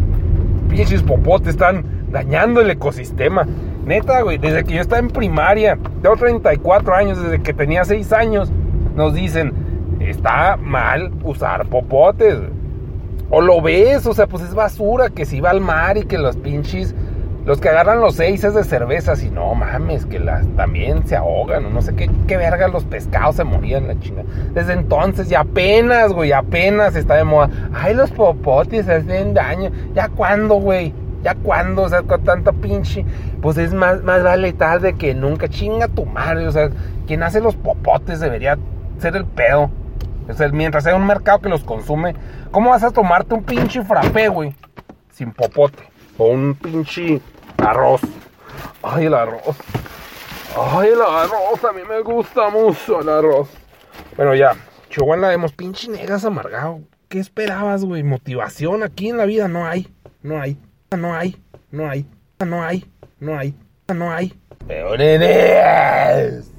Pinches 0.69 1.03
popotes 1.03 1.49
están 1.49 2.05
dañando 2.11 2.61
el 2.61 2.69
ecosistema. 2.69 3.47
Neta, 3.85 4.21
güey, 4.21 4.39
desde 4.39 4.63
que 4.63 4.73
yo 4.73 4.81
estaba 4.81 4.99
en 4.99 5.09
primaria, 5.09 5.77
tengo 6.01 6.15
34 6.15 6.95
años, 6.95 7.21
desde 7.21 7.41
que 7.43 7.53
tenía 7.53 7.85
6 7.85 8.13
años, 8.13 8.51
nos 8.95 9.13
dicen, 9.13 9.53
está 9.99 10.57
mal 10.57 11.11
usar 11.23 11.67
popotes. 11.67 12.39
O 13.29 13.41
lo 13.41 13.61
ves, 13.61 14.05
o 14.07 14.13
sea, 14.13 14.25
pues 14.25 14.43
es 14.43 14.55
basura 14.55 15.09
que 15.09 15.25
se 15.25 15.39
va 15.39 15.51
al 15.51 15.61
mar 15.61 15.97
y 15.97 16.03
que 16.03 16.17
los 16.17 16.35
pinches, 16.35 16.95
los 17.45 17.61
que 17.61 17.69
agarran 17.69 18.01
los 18.01 18.15
seises 18.15 18.55
de 18.55 18.63
cerveza, 18.63 19.13
y 19.23 19.29
no 19.29 19.53
mames, 19.53 20.07
que 20.07 20.19
las 20.19 20.47
también 20.55 21.05
se 21.07 21.15
ahogan, 21.15 21.65
o 21.65 21.69
no 21.69 21.81
sé 21.83 21.95
qué, 21.95 22.09
qué 22.27 22.37
verga, 22.37 22.67
los 22.67 22.85
pescados 22.85 23.35
se 23.35 23.43
morían, 23.43 23.87
la 23.87 23.99
chinga. 23.99 24.23
Desde 24.55 24.73
entonces, 24.73 25.29
y 25.29 25.35
apenas, 25.35 26.11
güey, 26.11 26.31
apenas 26.31 26.95
está 26.95 27.15
de 27.15 27.23
moda. 27.23 27.49
Ay, 27.71 27.93
los 27.93 28.09
popotes 28.09 28.89
hacen 28.89 29.35
daño. 29.35 29.69
¿Ya 29.93 30.07
cuándo, 30.09 30.55
güey? 30.55 30.91
¿Ya 31.25 31.33
cuándo? 31.33 31.81
O 31.81 31.89
sea, 31.89 32.03
con 32.03 32.23
tanta 32.23 32.51
pinche. 32.51 33.03
Pues 33.41 33.57
es 33.57 33.73
más, 33.73 34.03
más 34.03 34.21
vale 34.21 34.53
tarde 34.53 34.93
que 34.93 35.15
nunca. 35.15 35.49
Chinga 35.49 35.87
tu 35.87 36.05
madre. 36.05 36.47
O 36.47 36.51
sea, 36.51 36.69
quien 37.07 37.23
hace 37.23 37.41
los 37.41 37.55
popotes 37.55 38.19
debería 38.19 38.59
ser 38.99 39.15
el 39.15 39.25
pedo. 39.25 39.71
O 40.29 40.33
sea, 40.33 40.49
mientras 40.49 40.85
haya 40.85 40.95
un 40.95 41.07
mercado 41.07 41.39
que 41.39 41.49
los 41.49 41.63
consume, 41.63 42.13
¿cómo 42.51 42.69
vas 42.69 42.83
a 42.83 42.91
tomarte 42.91 43.33
un 43.33 43.43
pinche 43.43 43.83
frappé, 43.83 44.27
güey? 44.27 44.55
Sin 45.13 45.31
popote. 45.31 45.81
O 46.19 46.27
un 46.27 46.53
pinche 46.53 47.19
arroz. 47.57 48.01
Ay, 48.83 49.05
el 49.07 49.15
arroz. 49.15 49.57
Ay, 50.55 50.89
el 50.89 51.01
arroz. 51.01 51.65
A 51.67 51.73
mí 51.73 51.81
me 51.89 52.01
gusta 52.01 52.51
mucho 52.51 53.01
el 53.01 53.09
arroz. 53.09 53.49
Bueno, 54.15 54.35
ya. 54.35 54.51
Chihuahua 54.91 55.17
la 55.17 55.29
vemos. 55.29 55.53
Pinche 55.53 55.89
negas 55.89 56.23
amargado. 56.23 56.81
¿Qué 57.09 57.17
esperabas, 57.17 57.83
güey? 57.83 58.03
Motivación 58.03 58.83
aquí 58.83 59.09
en 59.09 59.17
la 59.17 59.25
vida 59.25 59.47
no 59.47 59.65
hay. 59.65 59.91
No 60.21 60.39
hay 60.39 60.59
no 60.91 61.13
hay, 61.13 61.35
no 61.71 61.89
hay, 61.89 62.05
no 62.39 62.63
hay, 62.63 62.85
no 63.19 63.37
hay, 63.37 63.55
no 63.93 64.11
hay. 64.11 64.33
Pero 64.67 64.97
nenes. 64.97 66.51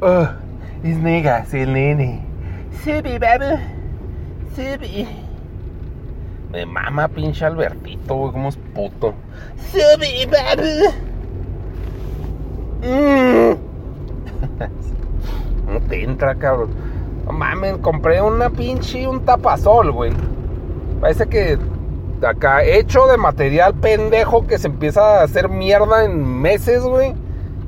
Oh, 0.00 0.28
es 0.82 0.96
negas, 0.98 1.52
el 1.54 1.72
nene. 1.72 2.24
Subi, 2.84 3.18
baby. 3.18 3.62
Subi. 4.54 5.08
Me 6.50 6.66
mama 6.66 7.08
pinche 7.08 7.44
Albertito, 7.44 8.14
güey, 8.14 8.32
como 8.32 8.48
es 8.48 8.56
puto. 8.74 9.14
Subi, 9.70 10.26
baby. 10.26 10.84
Mm. 12.82 13.56
no 15.72 15.80
te 15.88 16.04
entra, 16.04 16.34
cabrón. 16.34 16.70
No 17.26 17.32
mames, 17.32 17.78
compré 17.78 18.20
una 18.20 18.50
pinche, 18.50 19.06
un 19.08 19.24
tapasol, 19.24 19.90
güey. 19.92 20.12
Parece 21.00 21.26
que 21.28 21.58
acá 22.26 22.64
hecho 22.64 23.06
de 23.06 23.16
material 23.16 23.74
pendejo 23.74 24.46
que 24.46 24.58
se 24.58 24.68
empieza 24.68 25.20
a 25.20 25.22
hacer 25.22 25.48
mierda 25.48 26.04
en 26.04 26.24
meses, 26.24 26.82
güey. 26.82 27.14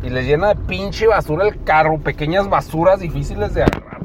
Y 0.03 0.11
le 0.11 0.25
llena 0.25 0.49
de 0.49 0.57
pinche 0.57 1.07
basura 1.07 1.47
el 1.47 1.63
carro, 1.63 1.99
pequeñas 1.99 2.49
basuras 2.49 3.01
difíciles 3.01 3.55
de 3.55 3.63
agarrar. 3.63 4.01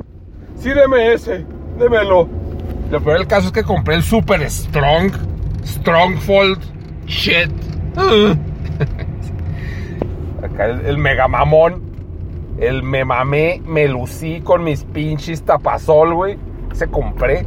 Sí, 0.56 0.70
deme 0.70 1.14
ese, 1.14 1.46
démelo. 1.78 2.28
Lo 2.92 3.02
peor 3.02 3.18
del 3.18 3.28
caso 3.28 3.48
es 3.48 3.54
que 3.54 3.64
compré 3.64 3.96
el 3.96 4.04
Super 4.04 4.50
Strong, 4.50 5.12
Strongfold 5.64 6.60
Shit. 7.06 7.50
Acá 10.44 10.66
el, 10.66 10.86
el 10.86 10.98
mega 10.98 11.28
mamón. 11.28 11.84
El 12.58 12.84
me 12.84 13.04
mamé, 13.04 13.62
me 13.66 13.88
lucí 13.88 14.40
con 14.42 14.64
mis 14.64 14.84
pinches 14.86 15.44
tapasol, 15.44 16.14
güey. 16.14 16.38
Se 16.74 16.88
compré. 16.88 17.46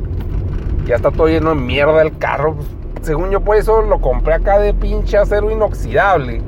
Ya 0.86 0.96
está 0.96 1.10
todo 1.10 1.28
lleno 1.28 1.50
de 1.50 1.56
mierda 1.56 2.02
el 2.02 2.18
carro. 2.18 2.56
Pues, 2.56 2.68
según 3.02 3.30
yo, 3.30 3.40
por 3.40 3.56
eso 3.56 3.82
lo 3.82 4.00
compré 4.00 4.34
acá 4.34 4.58
de 4.58 4.74
pinche 4.74 5.16
acero 5.18 5.50
inoxidable. 5.50 6.40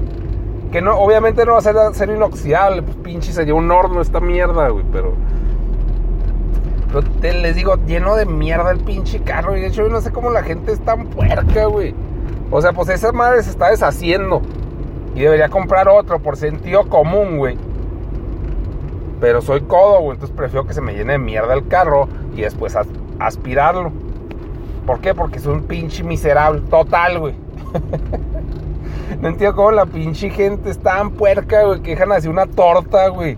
Que 0.73 0.81
no, 0.81 0.97
obviamente 0.99 1.45
no 1.45 1.53
va 1.53 1.59
a 1.59 1.63
ser 1.63 1.77
acero 1.77 2.15
inoxidable, 2.15 2.83
pues 2.83 2.97
pinche 2.99 3.33
sería 3.33 3.55
un 3.55 3.71
horno 3.71 4.01
esta 4.01 4.21
mierda, 4.21 4.69
güey, 4.69 4.85
pero. 4.93 5.15
Pero 7.21 7.39
les 7.39 7.55
digo, 7.55 7.77
lleno 7.87 8.17
de 8.17 8.27
mierda 8.27 8.71
el 8.71 8.81
pinche 8.81 9.21
carro. 9.23 9.57
Y 9.57 9.61
de 9.61 9.69
hecho, 9.69 9.83
yo 9.83 9.89
no 9.89 10.01
sé 10.01 10.11
cómo 10.11 10.31
la 10.31 10.43
gente 10.43 10.73
es 10.73 10.81
tan 10.81 11.07
puerca, 11.07 11.67
güey. 11.67 11.95
O 12.51 12.61
sea, 12.61 12.73
pues 12.73 12.89
esa 12.89 13.13
madre 13.13 13.43
se 13.43 13.51
está 13.51 13.71
deshaciendo. 13.71 14.43
Y 15.15 15.21
debería 15.21 15.49
comprar 15.49 15.89
otro 15.89 16.21
por 16.21 16.37
sentido 16.37 16.89
común, 16.89 17.39
güey. 17.39 17.57
Pero 19.21 19.41
soy 19.41 19.61
codo, 19.63 20.01
güey. 20.01 20.15
Entonces 20.15 20.37
prefiero 20.37 20.67
que 20.67 20.75
se 20.75 20.81
me 20.81 20.95
llene 20.95 21.13
de 21.13 21.19
mierda 21.19 21.55
el 21.55 21.69
carro 21.69 22.09
y 22.35 22.41
después 22.41 22.77
aspirarlo. 23.21 23.93
¿Por 24.87 25.01
qué? 25.01 25.15
Porque 25.15 25.39
es 25.39 25.47
un 25.47 25.63
pinche 25.63 26.03
miserable. 26.03 26.61
Total, 26.63 27.19
güey. 27.19 27.35
no 29.21 29.29
entiendo 29.29 29.57
cómo 29.57 29.71
la 29.71 29.87
pinche 29.87 30.31
gente 30.31 30.71
es 30.71 30.79
tan 30.79 31.11
puerca, 31.11 31.65
güey, 31.65 31.81
que 31.81 31.91
dejan 31.91 32.13
así 32.13 32.29
una 32.29 32.47
torta, 32.47 33.09
güey. 33.09 33.37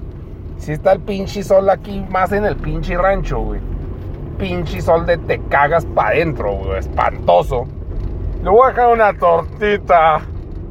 Si 0.58 0.72
está 0.72 0.92
el 0.92 1.00
pinche 1.00 1.42
sol 1.42 1.68
aquí 1.70 2.04
más 2.08 2.30
en 2.32 2.44
el 2.44 2.56
pinche 2.56 2.96
rancho, 2.96 3.40
güey. 3.40 3.60
Pinche 4.38 4.80
sol 4.80 5.06
de 5.06 5.18
te 5.18 5.40
cagas 5.48 5.84
para 5.86 6.10
adentro, 6.10 6.52
güey. 6.52 6.78
Espantoso. 6.78 7.66
Le 8.42 8.48
voy 8.48 8.66
a 8.66 8.68
dejar 8.68 8.92
una 8.92 9.12
tortita. 9.12 10.20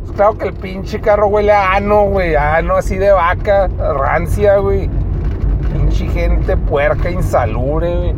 Pues 0.02 0.12
claro 0.14 0.38
que 0.38 0.48
el 0.48 0.54
pinche 0.54 1.00
carro 1.02 1.28
huele 1.28 1.52
a 1.52 1.74
ano, 1.74 2.06
güey. 2.06 2.36
ano 2.36 2.78
así 2.78 2.98
de 2.98 3.12
vaca. 3.12 3.68
Rancia, 3.68 4.58
güey. 4.58 4.90
pinche 5.74 6.08
gente 6.08 6.56
puerca, 6.56 7.12
insalubre, 7.12 7.96
güey. 7.96 8.16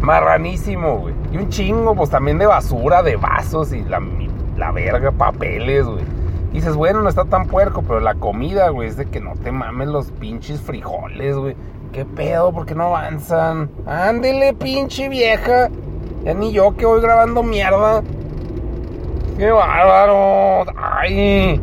Marranísimo, 0.00 0.98
güey. 0.98 1.19
Y 1.32 1.36
un 1.36 1.48
chingo, 1.48 1.94
pues 1.94 2.10
también 2.10 2.38
de 2.38 2.46
basura, 2.46 3.02
de 3.02 3.16
vasos 3.16 3.72
y 3.72 3.82
la, 3.84 4.02
la 4.56 4.72
verga, 4.72 5.12
papeles, 5.12 5.86
güey. 5.86 6.04
Y 6.50 6.54
dices, 6.54 6.74
bueno, 6.74 7.00
no 7.00 7.08
está 7.08 7.24
tan 7.24 7.46
puerco, 7.46 7.82
pero 7.82 8.00
la 8.00 8.14
comida, 8.14 8.68
güey, 8.70 8.88
es 8.88 8.96
de 8.96 9.06
que 9.06 9.20
no 9.20 9.34
te 9.34 9.52
mames 9.52 9.88
los 9.88 10.10
pinches 10.10 10.60
frijoles, 10.60 11.36
güey. 11.36 11.56
¿Qué 11.92 12.04
pedo? 12.04 12.52
¿Por 12.52 12.66
qué 12.66 12.74
no 12.74 12.84
avanzan? 12.84 13.70
Ándele, 13.86 14.54
pinche 14.54 15.08
vieja. 15.08 15.70
Ya 16.24 16.34
ni 16.34 16.52
yo 16.52 16.76
que 16.76 16.86
voy 16.86 17.00
grabando 17.00 17.42
mierda. 17.42 18.02
¡Qué 19.38 19.50
bárbaro! 19.50 20.70
¡Ay! 20.76 21.60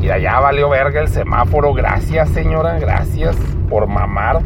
Y 0.00 0.10
allá 0.10 0.40
valió 0.40 0.68
verga 0.68 1.00
el 1.00 1.08
semáforo. 1.08 1.72
Gracias, 1.72 2.28
señora. 2.30 2.78
Gracias 2.78 3.36
por 3.68 3.86
mamar. 3.86 4.42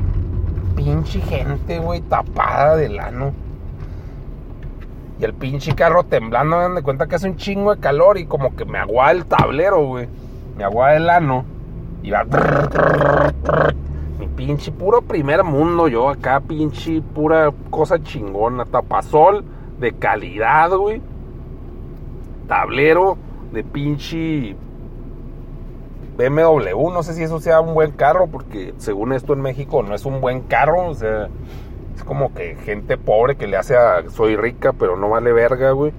Pinche 0.77 1.21
gente, 1.21 1.81
güey, 1.81 2.01
tapada 2.01 2.77
de 2.77 2.89
lano. 2.89 3.33
Y 5.21 5.25
el 5.25 5.35
pinche 5.35 5.75
carro 5.75 6.05
temblando, 6.05 6.57
me 6.57 6.63
dan 6.63 6.75
de 6.77 6.83
cuenta 6.83 7.07
que 7.07 7.17
hace 7.17 7.29
un 7.29 7.37
chingo 7.37 7.75
de 7.75 7.81
calor 7.81 8.19
y 8.19 8.27
como 8.27 8.55
que 8.55 8.65
me 8.65 8.79
aguada 8.79 9.11
el 9.11 9.27
tablero, 9.27 9.85
güey. 9.85 10.09
Me 10.57 10.65
aguada 10.65 10.97
el 10.97 11.11
ano. 11.11 11.45
Y 12.03 12.11
va. 12.11 12.25
Mi 14.21 14.29
pinche 14.29 14.71
puro 14.71 15.03
primer 15.03 15.43
mundo, 15.43 15.89
yo 15.89 16.09
acá, 16.09 16.41
pinche 16.41 17.03
pura 17.03 17.53
cosa 17.71 18.01
chingona. 18.01 18.65
Tapasol 18.65 19.45
de 19.81 19.93
calidad, 19.93 20.71
güey. 20.71 21.03
Tablero 22.47 23.19
de 23.53 23.65
pinche 23.65 24.57
BMW. 26.17 26.91
No 26.93 27.03
sé 27.03 27.15
si 27.15 27.25
eso 27.25 27.41
sea 27.41 27.61
un 27.61 27.75
buen 27.75 27.91
carro, 27.91 28.29
porque 28.29 28.73
según 28.77 29.13
esto 29.13 29.33
en 29.33 29.41
México 29.41 29.83
no 29.83 29.97
es 29.97 30.05
un 30.07 30.21
buen 30.21 30.43
carro. 30.43 30.87
O 30.87 30.95
sea 30.95 31.29
es 31.99 32.05
como 32.05 32.33
que 32.33 32.55
gente 32.55 32.97
pobre 32.97 33.35
que 33.35 33.49
le 33.49 33.57
hace 33.57 33.77
a 33.77 34.09
soy 34.11 34.37
rica, 34.37 34.73
pero 34.73 34.97
no 34.97 35.09
vale 35.09 35.33
verga, 35.33 35.73
güey. 35.73 35.93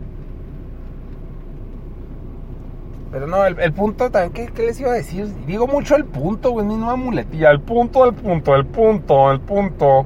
Pero 3.12 3.28
no, 3.28 3.46
el, 3.46 3.74
punto 3.74 4.10
también, 4.10 4.50
¿qué, 4.54 4.64
les 4.64 4.80
iba 4.80 4.92
a 4.92 4.94
decir? 4.94 5.28
Digo 5.46 5.68
mucho 5.68 5.98
el 5.98 6.06
punto, 6.06 6.52
güey, 6.52 6.66
mi 6.66 6.76
nueva 6.76 6.96
muletilla. 6.96 7.52
El 7.52 7.60
punto, 7.60 8.06
el 8.06 8.14
punto, 8.14 8.56
el 8.56 8.66
punto, 8.66 9.32
el 9.32 9.42
punto. 9.42 10.06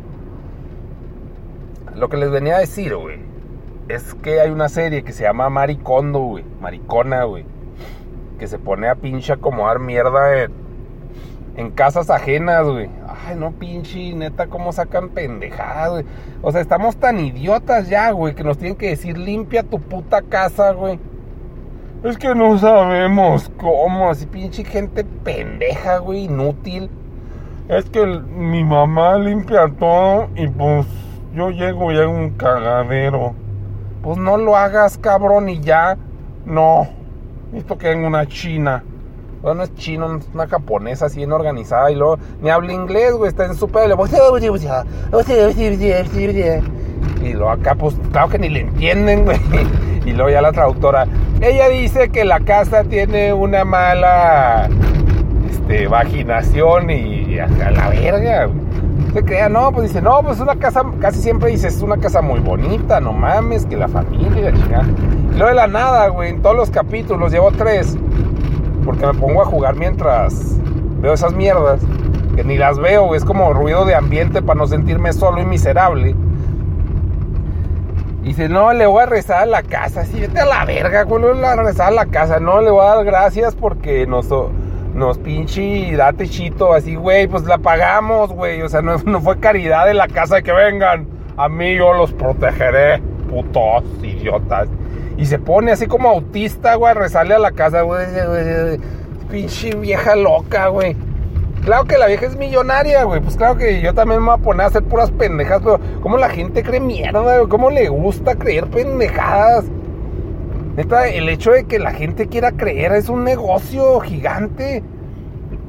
Lo 1.95 2.09
que 2.09 2.17
les 2.17 2.31
venía 2.31 2.55
a 2.55 2.59
decir, 2.59 2.95
güey, 2.95 3.19
es 3.87 4.15
que 4.15 4.39
hay 4.41 4.49
una 4.49 4.69
serie 4.69 5.03
que 5.03 5.11
se 5.11 5.23
llama 5.23 5.49
Maricondo, 5.49 6.19
güey. 6.21 6.43
Maricona, 6.59 7.25
güey. 7.25 7.45
Que 8.39 8.47
se 8.47 8.57
pone 8.57 8.87
a 8.87 8.95
pinche 8.95 9.33
acomodar 9.33 9.77
mierda 9.77 10.41
en, 10.41 10.53
en 11.57 11.69
casas 11.69 12.09
ajenas, 12.09 12.65
güey. 12.65 12.89
Ay, 13.13 13.35
no, 13.35 13.51
pinche, 13.51 14.13
neta, 14.13 14.47
cómo 14.47 14.71
sacan 14.71 15.09
pendejadas, 15.09 15.91
güey. 15.91 16.05
O 16.41 16.51
sea, 16.51 16.61
estamos 16.61 16.97
tan 16.97 17.19
idiotas 17.19 17.87
ya, 17.87 18.11
güey, 18.11 18.33
que 18.33 18.43
nos 18.43 18.57
tienen 18.57 18.75
que 18.75 18.89
decir 18.89 19.17
limpia 19.17 19.63
tu 19.63 19.79
puta 19.79 20.21
casa, 20.21 20.71
güey. 20.71 20.99
Es 22.03 22.17
que 22.17 22.33
no 22.33 22.57
sabemos 22.57 23.51
cómo, 23.57 24.09
así 24.09 24.25
pinche 24.25 24.63
gente 24.63 25.03
pendeja, 25.03 25.99
güey, 25.99 26.25
inútil. 26.25 26.89
Es 27.69 27.89
que 27.89 28.05
mi 28.05 28.63
mamá 28.63 29.17
limpia 29.17 29.71
todo 29.79 30.27
y 30.35 30.47
pues 30.47 30.85
yo 31.33 31.49
llego 31.49 31.91
y 31.91 31.97
hago 31.97 32.11
un 32.11 32.31
cagadero. 32.31 33.35
Pues 34.01 34.17
no 34.17 34.37
lo 34.37 34.57
hagas, 34.57 34.97
cabrón, 34.97 35.47
y 35.47 35.61
ya. 35.61 35.97
No. 36.45 36.87
Esto 37.53 37.77
que 37.77 37.91
en 37.91 38.03
una 38.03 38.27
china. 38.27 38.83
Bueno, 39.43 39.63
es 39.63 39.75
chino, 39.75 40.15
es 40.15 40.29
una 40.33 40.47
japonesa 40.47 41.07
así 41.07 41.17
bien 41.17 41.33
organizada 41.33 41.91
y 41.91 41.95
luego 41.95 42.17
ni 42.41 42.49
habla 42.49 42.71
inglés, 42.71 43.11
güey, 43.11 43.27
está 43.27 43.43
en 43.43 43.55
su 43.55 43.67
pelo. 43.67 43.97
Y 47.21 47.33
luego 47.33 47.49
acá, 47.49 47.75
pues 47.75 47.93
claro 48.13 48.29
que 48.29 48.39
ni 48.39 48.47
le 48.47 48.61
entienden, 48.61 49.25
güey. 49.25 49.37
Y 50.05 50.11
luego 50.11 50.29
ya 50.29 50.41
la 50.41 50.51
traductora, 50.51 51.07
ella 51.39 51.69
dice 51.69 52.09
que 52.09 52.25
la 52.25 52.41
casa 52.41 52.83
tiene 52.83 53.31
una 53.31 53.63
mala 53.63 54.67
este, 55.49 55.87
vaginación 55.87 56.89
y 56.89 57.39
a 57.39 57.47
la 57.47 57.87
verga, 57.89 58.45
güey. 58.45 58.63
Se 59.13 59.23
crea, 59.23 59.47
no, 59.47 59.71
pues 59.71 59.89
dice, 59.89 60.01
no, 60.01 60.21
pues 60.23 60.39
una 60.39 60.55
casa, 60.55 60.83
casi 60.99 61.21
siempre 61.21 61.51
dice, 61.51 61.67
es 61.67 61.81
una 61.81 61.97
casa 61.97 62.21
muy 62.21 62.39
bonita, 62.39 62.99
no 62.99 63.13
mames, 63.13 63.65
que 63.65 63.77
la 63.77 63.87
familia, 63.87 64.51
chingada. 64.51 64.85
Y 65.33 65.37
luego 65.37 65.49
de 65.49 65.55
la 65.55 65.67
nada, 65.67 66.07
güey, 66.07 66.31
en 66.31 66.41
todos 66.41 66.55
los 66.55 66.69
capítulos, 66.69 67.31
llevo 67.31 67.51
tres 67.51 67.97
porque 68.83 69.05
me 69.05 69.13
pongo 69.13 69.41
a 69.41 69.45
jugar 69.45 69.75
mientras 69.75 70.57
veo 71.01 71.13
esas 71.13 71.33
mierdas, 71.33 71.81
que 72.35 72.43
ni 72.43 72.57
las 72.57 72.79
veo, 72.79 73.15
es 73.15 73.25
como 73.25 73.53
ruido 73.53 73.85
de 73.85 73.95
ambiente 73.95 74.41
para 74.41 74.59
no 74.59 74.67
sentirme 74.67 75.13
solo 75.13 75.41
y 75.41 75.45
miserable. 75.45 76.15
Y 78.21 78.27
dice, 78.27 78.47
no, 78.47 78.71
le 78.73 78.85
voy 78.85 79.03
a 79.03 79.05
rezar 79.05 79.43
a 79.43 79.45
la 79.45 79.63
casa, 79.63 80.05
sí, 80.05 80.19
vete 80.19 80.39
a 80.39 80.45
la 80.45 80.63
verga, 80.63 81.03
güey, 81.03 81.21
le 81.21 81.33
voy 81.33 81.43
a 81.43 81.55
rezar 81.57 81.87
a 81.87 81.91
la 81.91 82.05
casa, 82.05 82.39
no, 82.39 82.61
le 82.61 82.71
voy 82.71 82.85
a 82.85 82.95
dar 82.95 83.05
gracias 83.05 83.53
porque 83.53 84.07
nos, 84.07 84.29
nos 84.93 85.17
pinche 85.17 85.95
da 85.97 86.13
techito, 86.13 86.73
así, 86.73 86.95
güey, 86.95 87.27
pues 87.27 87.43
la 87.43 87.57
pagamos, 87.57 88.31
güey, 88.31 88.61
o 88.61 88.69
sea, 88.69 88.81
no, 88.81 88.97
no 89.05 89.19
fue 89.19 89.39
caridad 89.39 89.85
de 89.85 89.93
la 89.93 90.07
casa 90.07 90.35
de 90.35 90.43
que 90.43 90.53
vengan, 90.53 91.05
a 91.35 91.49
mí 91.49 91.75
yo 91.75 91.93
los 91.93 92.13
protegeré, 92.13 93.01
putos, 93.29 93.83
idiotas. 94.01 94.69
Y 95.23 95.25
se 95.25 95.39
pone 95.39 95.71
así 95.71 95.87
como 95.87 96.09
autista, 96.09 96.75
güey, 96.75 96.93
resale 96.95 97.33
a 97.33 97.39
la 97.39 97.53
casa, 97.53 97.83
güey. 97.83 98.05
Pinche 99.31 99.73
vieja 99.73 100.17
loca, 100.17 100.67
güey. 100.67 100.97
Claro 101.63 101.85
que 101.85 101.97
la 101.97 102.07
vieja 102.07 102.25
es 102.25 102.35
millonaria, 102.35 103.05
güey. 103.05 103.21
Pues 103.21 103.37
claro 103.37 103.55
que 103.55 103.79
yo 103.79 103.93
también 103.93 104.19
me 104.19 104.25
voy 104.25 104.35
a 104.35 104.43
poner 104.43 104.63
a 104.63 104.65
hacer 104.65 104.83
puras 104.83 105.11
pendejadas, 105.11 105.61
pero 105.63 105.79
¿cómo 106.01 106.17
la 106.17 106.27
gente 106.27 106.61
cree 106.61 106.81
mierda, 106.81 107.21
güey? 107.21 107.47
¿Cómo 107.47 107.69
le 107.69 107.87
gusta 107.87 108.35
creer 108.35 108.65
pendejadas? 108.65 109.63
Neta, 110.75 111.07
el 111.07 111.29
hecho 111.29 111.51
de 111.51 111.63
que 111.63 111.79
la 111.79 111.93
gente 111.93 112.27
quiera 112.27 112.51
creer 112.51 112.91
es 112.91 113.07
un 113.07 113.23
negocio 113.23 114.01
gigante. 114.01 114.83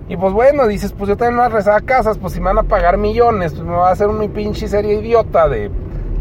Y 0.09 0.17
pues 0.17 0.33
bueno, 0.33 0.67
dices, 0.67 0.93
pues 0.93 1.11
yo 1.11 1.17
también 1.17 1.37
me 1.37 1.43
voy 1.43 1.53
a 1.53 1.55
rezar 1.55 1.77
a 1.77 1.81
casas, 1.81 2.19
pues 2.19 2.33
si 2.33 2.41
me 2.41 2.47
van 2.47 2.59
a 2.59 2.65
pagar 2.65 2.99
millones, 2.99 3.55
pues 3.55 3.65
me 3.65 3.77
va 3.77 3.91
a 3.91 3.93
hacer 3.93 4.09
una 4.09 4.27
pinche 4.27 4.67
serie 4.67 4.95
idiota 4.95 5.49
de 5.49 5.71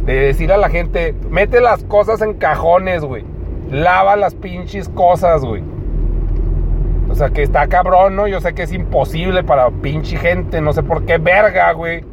de 0.06 0.14
decir 0.14 0.52
a 0.52 0.58
la 0.58 0.70
gente, 0.70 1.16
mete 1.30 1.62
las 1.62 1.84
cosas 1.84 2.22
en 2.22 2.34
cajones, 2.34 3.04
güey. 3.04 3.24
Lava 3.70 4.16
las 4.16 4.36
pinches 4.36 4.90
cosas, 4.90 5.44
güey. 5.44 5.64
O 7.10 7.16
sea, 7.16 7.30
que 7.30 7.44
está 7.44 7.68
cabrón, 7.68 8.16
¿no? 8.16 8.28
Yo 8.28 8.42
sé 8.42 8.54
que 8.54 8.64
es 8.64 8.74
imposible 8.74 9.44
para 9.44 9.70
pinche 9.70 10.18
gente, 10.18 10.62
no 10.62 10.74
sé 10.74 10.84
por 10.84 11.06
qué 11.06 11.18
verga, 11.18 11.72
güey. 11.72 12.04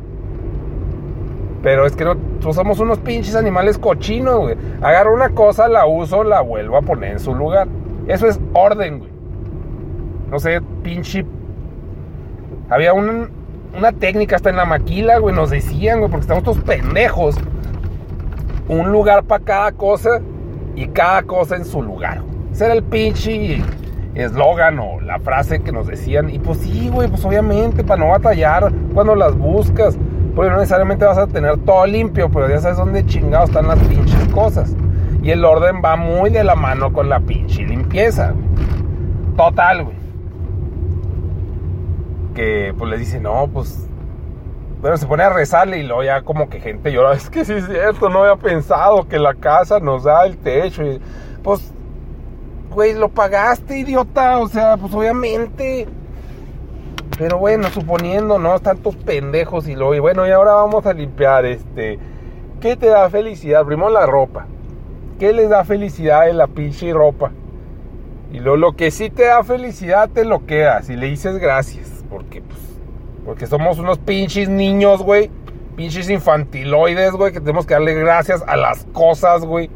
Pero 1.63 1.85
es 1.85 1.97
que 1.97 2.05
no, 2.05 2.17
somos 2.53 2.79
unos 2.81 2.99
pinches 2.99 3.35
animales 3.35 3.77
cochinos, 3.77 4.39
güey. 4.41 4.57
Agarro 4.81 5.13
una 5.13 5.31
cosa, 5.31 5.69
la 5.69 5.87
uso, 5.87 6.23
la 6.23 6.41
vuelvo 6.41 6.77
a 6.77 6.83
poner 6.83 7.13
en 7.13 7.21
su 7.21 7.35
lugar. 7.35 7.67
Eso 8.07 8.27
es 8.27 8.41
orden, 8.53 9.01
güey. 9.01 9.11
No 10.31 10.39
sé, 10.39 10.61
pinche... 10.83 11.27
Había 12.69 12.93
una 12.95 13.93
técnica 13.99 14.37
hasta 14.37 14.51
en 14.51 14.57
la 14.57 14.65
maquila, 14.65 15.19
güey. 15.19 15.35
Nos 15.35 15.51
decían, 15.51 15.99
güey, 15.99 16.11
porque 16.11 16.23
estamos 16.23 16.45
todos 16.45 16.59
pendejos 16.59 17.37
un 18.71 18.93
lugar 18.93 19.25
para 19.25 19.45
cada 19.45 19.73
cosa 19.73 20.21
y 20.77 20.87
cada 20.89 21.25
cosa 21.25 21.57
en 21.57 21.65
su 21.65 21.83
lugar. 21.83 22.23
Ese 22.53 22.67
era 22.67 22.75
el 22.75 22.85
pinche 22.85 23.63
eslogan 24.15 24.79
o 24.79 25.01
la 25.01 25.19
frase 25.19 25.61
que 25.61 25.73
nos 25.73 25.89
decían. 25.89 26.31
Y 26.31 26.39
pues 26.39 26.59
sí, 26.59 26.89
güey, 26.89 27.09
pues 27.09 27.25
obviamente 27.25 27.83
para 27.83 28.05
no 28.05 28.11
batallar 28.11 28.73
cuando 28.95 29.15
las 29.17 29.37
buscas. 29.37 29.99
Porque 30.37 30.51
no 30.51 30.59
necesariamente 30.59 31.05
vas 31.05 31.19
a 31.19 31.27
tener 31.27 31.59
todo 31.59 31.85
limpio, 31.87 32.31
pero 32.31 32.49
ya 32.49 32.61
sabes 32.61 32.79
dónde 32.79 33.05
chingados 33.05 33.51
están 33.51 33.67
las 33.67 33.79
pinches 33.81 34.29
cosas. 34.29 34.77
Y 35.23 35.33
el 35.33 35.45
orden 35.45 35.83
va 35.85 35.97
muy 35.97 36.31
de 36.31 36.45
la 36.45 36.55
mano 36.55 36.93
con 36.93 37.09
la 37.09 37.19
pinche 37.19 37.65
limpieza. 37.65 38.35
Total, 39.37 39.83
güey. 39.83 39.97
Que 42.35 42.73
pues 42.79 42.89
les 42.89 43.01
dice, 43.01 43.19
no, 43.19 43.49
pues 43.53 43.90
bueno, 44.81 44.97
se 44.97 45.07
pone 45.07 45.23
a 45.23 45.29
rezarle 45.29 45.79
y 45.79 45.83
luego 45.83 46.03
ya 46.03 46.23
como 46.23 46.49
que 46.49 46.59
gente 46.59 46.91
llora. 46.91 47.13
Es 47.13 47.29
que 47.29 47.45
sí 47.45 47.53
es 47.53 47.67
cierto, 47.67 48.09
no 48.09 48.23
había 48.25 48.37
pensado 48.37 49.07
que 49.07 49.19
la 49.19 49.35
casa 49.35 49.79
nos 49.79 50.05
da 50.05 50.25
el 50.25 50.39
techo. 50.39 50.83
Y, 50.83 51.01
pues, 51.43 51.73
güey, 52.71 52.95
lo 52.95 53.11
pagaste, 53.11 53.79
idiota. 53.79 54.39
O 54.39 54.49
sea, 54.49 54.79
pues 54.79 54.95
obviamente. 54.95 55.87
Pero 57.19 57.37
bueno, 57.37 57.69
suponiendo, 57.69 58.39
¿no? 58.39 58.59
Tantos 58.61 58.97
pendejos 58.97 59.69
y 59.69 59.75
luego, 59.75 59.95
y 59.95 59.99
bueno, 59.99 60.27
y 60.27 60.31
ahora 60.31 60.53
vamos 60.53 60.87
a 60.87 60.95
limpiar 60.95 61.45
este. 61.45 61.99
¿Qué 62.61 62.77
te 62.77 62.87
da 62.87 63.11
felicidad? 63.11 63.67
Primero 63.67 63.91
la 63.91 64.07
ropa. 64.07 64.47
¿Qué 65.19 65.35
les 65.35 65.51
da 65.51 65.65
felicidad 65.65 66.31
en 66.31 66.39
la 66.39 66.47
pinche 66.47 66.91
ropa? 66.95 67.33
Y 68.33 68.39
luego 68.39 68.57
lo 68.57 68.73
que 68.73 68.91
sí 68.91 69.11
te 69.11 69.25
da 69.25 69.43
felicidad 69.45 70.09
te 70.09 70.25
lo 70.25 70.47
quedas 70.47 70.89
y 70.89 70.97
le 70.97 71.09
dices 71.09 71.37
gracias. 71.37 72.03
Porque 72.09 72.41
pues 72.41 72.70
porque 73.31 73.47
somos 73.47 73.79
unos 73.79 73.97
pinches 73.99 74.49
niños, 74.49 75.05
güey. 75.05 75.31
Pinches 75.77 76.11
infantiloides, 76.11 77.13
güey. 77.13 77.33
Que 77.33 77.39
tenemos 77.39 77.65
que 77.65 77.75
darle 77.75 77.95
gracias 77.95 78.43
a 78.45 78.57
las 78.57 78.87
cosas, 78.87 79.45
güey. 79.45 79.71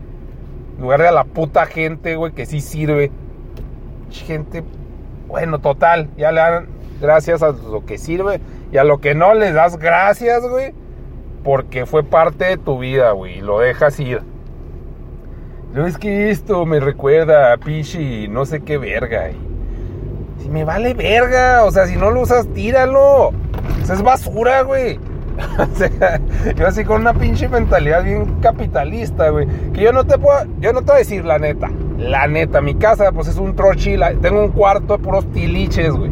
En 0.74 0.82
lugar 0.82 1.00
de 1.02 1.06
a 1.06 1.12
la 1.12 1.22
puta 1.22 1.64
gente, 1.64 2.16
güey, 2.16 2.32
que 2.32 2.46
sí 2.46 2.60
sirve. 2.60 3.12
Gente. 4.10 4.64
Bueno, 5.28 5.60
total. 5.60 6.10
Ya 6.16 6.32
le 6.32 6.40
dan, 6.40 6.66
gracias 7.00 7.44
a 7.44 7.52
lo 7.52 7.86
que 7.86 7.96
sirve 7.96 8.40
y 8.72 8.76
a 8.76 8.82
lo 8.82 8.98
que 8.98 9.14
no 9.14 9.34
les 9.34 9.54
das 9.54 9.78
gracias, 9.78 10.42
güey, 10.42 10.74
porque 11.44 11.86
fue 11.86 12.02
parte 12.02 12.46
de 12.46 12.56
tu 12.56 12.80
vida, 12.80 13.12
güey, 13.12 13.38
y 13.38 13.40
lo 13.40 13.60
dejas 13.60 14.00
ir. 14.00 14.20
No 15.72 15.86
es 15.86 15.96
que 15.96 16.30
esto 16.30 16.66
me 16.66 16.80
recuerda 16.80 17.52
a 17.52 17.56
Pichi, 17.58 18.26
no 18.26 18.46
sé 18.46 18.62
qué 18.64 18.78
verga. 18.78 19.30
Si 20.38 20.48
me 20.48 20.64
vale 20.64 20.94
verga, 20.94 21.64
o 21.64 21.70
sea, 21.70 21.86
si 21.86 21.96
no 21.96 22.10
lo 22.10 22.22
usas, 22.22 22.46
tíralo. 22.48 23.28
O 23.28 23.32
sea, 23.84 23.94
es 23.94 24.02
basura, 24.02 24.62
güey. 24.62 24.98
O 25.58 25.76
sea, 25.76 26.20
yo 26.56 26.66
así 26.66 26.84
con 26.84 27.00
una 27.00 27.12
pinche 27.12 27.48
mentalidad 27.48 28.04
bien 28.04 28.40
capitalista, 28.40 29.30
güey. 29.30 29.46
Que 29.72 29.82
yo 29.82 29.92
no 29.92 30.04
te 30.04 30.16
puedo, 30.18 30.44
yo 30.60 30.72
no 30.72 30.80
te 30.80 30.86
voy 30.86 30.94
a 30.94 30.98
decir 30.98 31.24
la 31.24 31.38
neta. 31.38 31.70
La 31.98 32.26
neta, 32.26 32.60
mi 32.60 32.74
casa 32.74 33.10
pues 33.12 33.28
es 33.28 33.36
un 33.36 33.54
trochila. 33.56 34.12
Tengo 34.20 34.42
un 34.44 34.50
cuarto 34.50 34.96
de 34.96 35.02
puros 35.02 35.30
tiliches, 35.32 35.92
güey. 35.92 36.10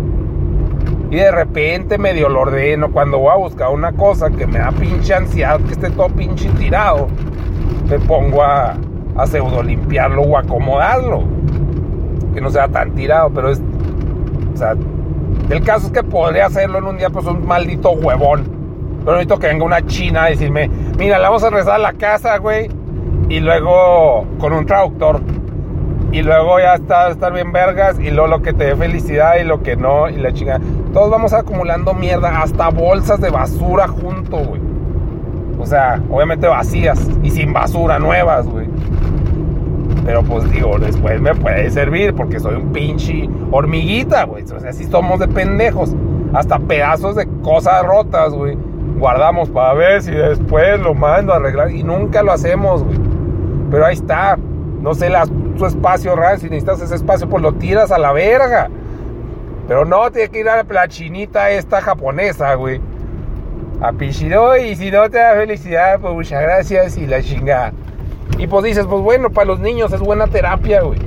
Y 1.10 1.16
de 1.16 1.30
repente 1.30 1.98
medio 1.98 2.28
lo 2.28 2.40
ordeno 2.40 2.90
cuando 2.90 3.18
voy 3.18 3.32
a 3.32 3.36
buscar 3.36 3.68
una 3.70 3.92
cosa 3.92 4.30
que 4.30 4.46
me 4.46 4.58
da 4.58 4.72
pinche 4.72 5.12
ansiedad, 5.14 5.60
que 5.60 5.72
esté 5.72 5.90
todo 5.90 6.08
pinche 6.08 6.48
tirado. 6.58 7.08
Me 7.88 7.98
pongo 7.98 8.42
a, 8.42 8.74
a 9.16 9.26
pseudo 9.26 9.62
limpiarlo 9.62 10.22
o 10.22 10.38
acomodarlo. 10.38 11.22
Que 12.32 12.40
no 12.40 12.50
sea 12.50 12.68
tan 12.68 12.92
tirado, 12.94 13.30
pero 13.30 13.50
es. 13.50 13.60
O 14.52 14.56
sea, 14.56 14.74
el 15.50 15.62
caso 15.62 15.86
es 15.86 15.92
que 15.92 16.02
podría 16.02 16.46
hacerlo 16.46 16.78
en 16.78 16.84
un 16.84 16.98
día, 16.98 17.10
pues 17.10 17.26
un 17.26 17.46
maldito 17.46 17.90
huevón. 17.90 18.44
Pero 19.04 19.12
necesito 19.12 19.38
que 19.38 19.48
venga 19.48 19.64
una 19.64 19.84
china 19.84 20.24
a 20.24 20.28
decirme, 20.28 20.70
mira, 20.96 21.18
la 21.18 21.28
vamos 21.28 21.42
a 21.42 21.50
rezar 21.50 21.74
a 21.74 21.78
la 21.78 21.92
casa, 21.92 22.38
güey. 22.38 22.70
Y 23.28 23.40
luego 23.40 24.26
con 24.38 24.52
un 24.52 24.66
traductor. 24.66 25.20
Y 26.12 26.22
luego 26.22 26.58
ya 26.58 26.74
está 26.74 27.08
estar 27.08 27.32
bien 27.32 27.52
vergas. 27.52 27.98
Y 27.98 28.10
luego 28.10 28.28
lo 28.28 28.42
que 28.42 28.52
te 28.52 28.64
dé 28.64 28.76
felicidad 28.76 29.36
y 29.40 29.44
lo 29.44 29.62
que 29.62 29.76
no. 29.76 30.08
Y 30.08 30.16
la 30.16 30.32
chingada. 30.32 30.60
Todos 30.92 31.10
vamos 31.10 31.32
acumulando 31.32 31.94
mierda. 31.94 32.42
Hasta 32.42 32.68
bolsas 32.68 33.20
de 33.20 33.30
basura 33.30 33.88
junto, 33.88 34.38
güey. 34.38 34.60
O 35.58 35.66
sea, 35.66 36.00
obviamente 36.10 36.46
vacías. 36.46 37.00
Y 37.22 37.30
sin 37.30 37.52
basura 37.52 37.98
nuevas, 37.98 38.46
güey. 38.46 38.68
Pero 40.04 40.22
pues 40.22 40.50
digo, 40.50 40.78
después 40.78 41.20
me 41.20 41.34
puede 41.34 41.70
servir 41.70 42.14
porque 42.14 42.40
soy 42.40 42.56
un 42.56 42.72
pinche 42.72 43.28
hormiguita, 43.50 44.24
güey. 44.24 44.42
O 44.44 44.60
sea, 44.60 44.72
somos 44.72 45.20
de 45.20 45.28
pendejos. 45.28 45.94
Hasta 46.32 46.58
pedazos 46.58 47.16
de 47.16 47.28
cosas 47.42 47.84
rotas, 47.84 48.32
güey. 48.32 48.56
Guardamos 48.98 49.50
para 49.50 49.74
ver 49.74 50.02
si 50.02 50.10
después 50.10 50.80
lo 50.80 50.94
mando 50.94 51.32
a 51.32 51.36
arreglar. 51.36 51.70
Y 51.70 51.84
nunca 51.84 52.22
lo 52.22 52.32
hacemos, 52.32 52.82
güey. 52.82 52.98
Pero 53.70 53.86
ahí 53.86 53.94
está. 53.94 54.36
No 54.80 54.94
sé, 54.94 55.08
la, 55.08 55.26
su 55.56 55.66
espacio, 55.66 56.16
Ran. 56.16 56.40
Si 56.40 56.46
necesitas 56.46 56.80
ese 56.80 56.96
espacio, 56.96 57.28
pues 57.28 57.42
lo 57.42 57.52
tiras 57.54 57.92
a 57.92 57.98
la 57.98 58.12
verga. 58.12 58.68
Pero 59.68 59.84
no, 59.84 60.10
tiene 60.10 60.28
que 60.28 60.40
ir 60.40 60.48
a 60.48 60.64
la 60.64 60.88
chinita 60.88 61.50
esta 61.50 61.80
japonesa, 61.80 62.54
güey. 62.54 62.80
A 63.80 63.92
Pichido 63.92 64.56
y 64.56 64.76
si 64.76 64.90
no 64.90 65.08
te 65.10 65.18
da 65.18 65.34
felicidad, 65.34 66.00
pues 66.00 66.14
muchas 66.14 66.42
gracias 66.42 66.96
y 66.96 67.06
la 67.06 67.22
chingada. 67.22 67.72
Y 68.38 68.46
pues 68.46 68.64
dices, 68.64 68.86
pues 68.86 69.02
bueno, 69.02 69.30
para 69.30 69.46
los 69.46 69.60
niños 69.60 69.92
es 69.92 70.00
buena 70.00 70.26
terapia, 70.26 70.82
güey. 70.82 70.98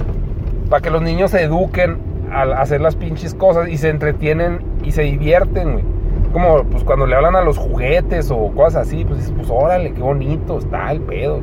Para 0.69 0.81
que 0.81 0.89
los 0.89 1.01
niños 1.01 1.31
se 1.31 1.43
eduquen 1.43 1.97
al 2.31 2.53
hacer 2.53 2.81
las 2.81 2.95
pinches 2.95 3.33
cosas 3.33 3.67
y 3.69 3.77
se 3.77 3.89
entretienen 3.89 4.59
y 4.83 4.91
se 4.91 5.03
divierten, 5.03 5.73
güey. 5.73 5.83
Como 6.31 6.63
pues 6.65 6.83
cuando 6.83 7.05
le 7.05 7.15
hablan 7.15 7.35
a 7.35 7.41
los 7.41 7.57
juguetes 7.57 8.29
o 8.29 8.51
cosas 8.53 8.87
así, 8.87 9.05
pues 9.05 9.19
dices, 9.19 9.33
pues 9.35 9.49
órale, 9.49 9.93
qué 9.93 10.01
bonito 10.01 10.59
está 10.59 10.91
el 10.91 11.01
pedo. 11.01 11.39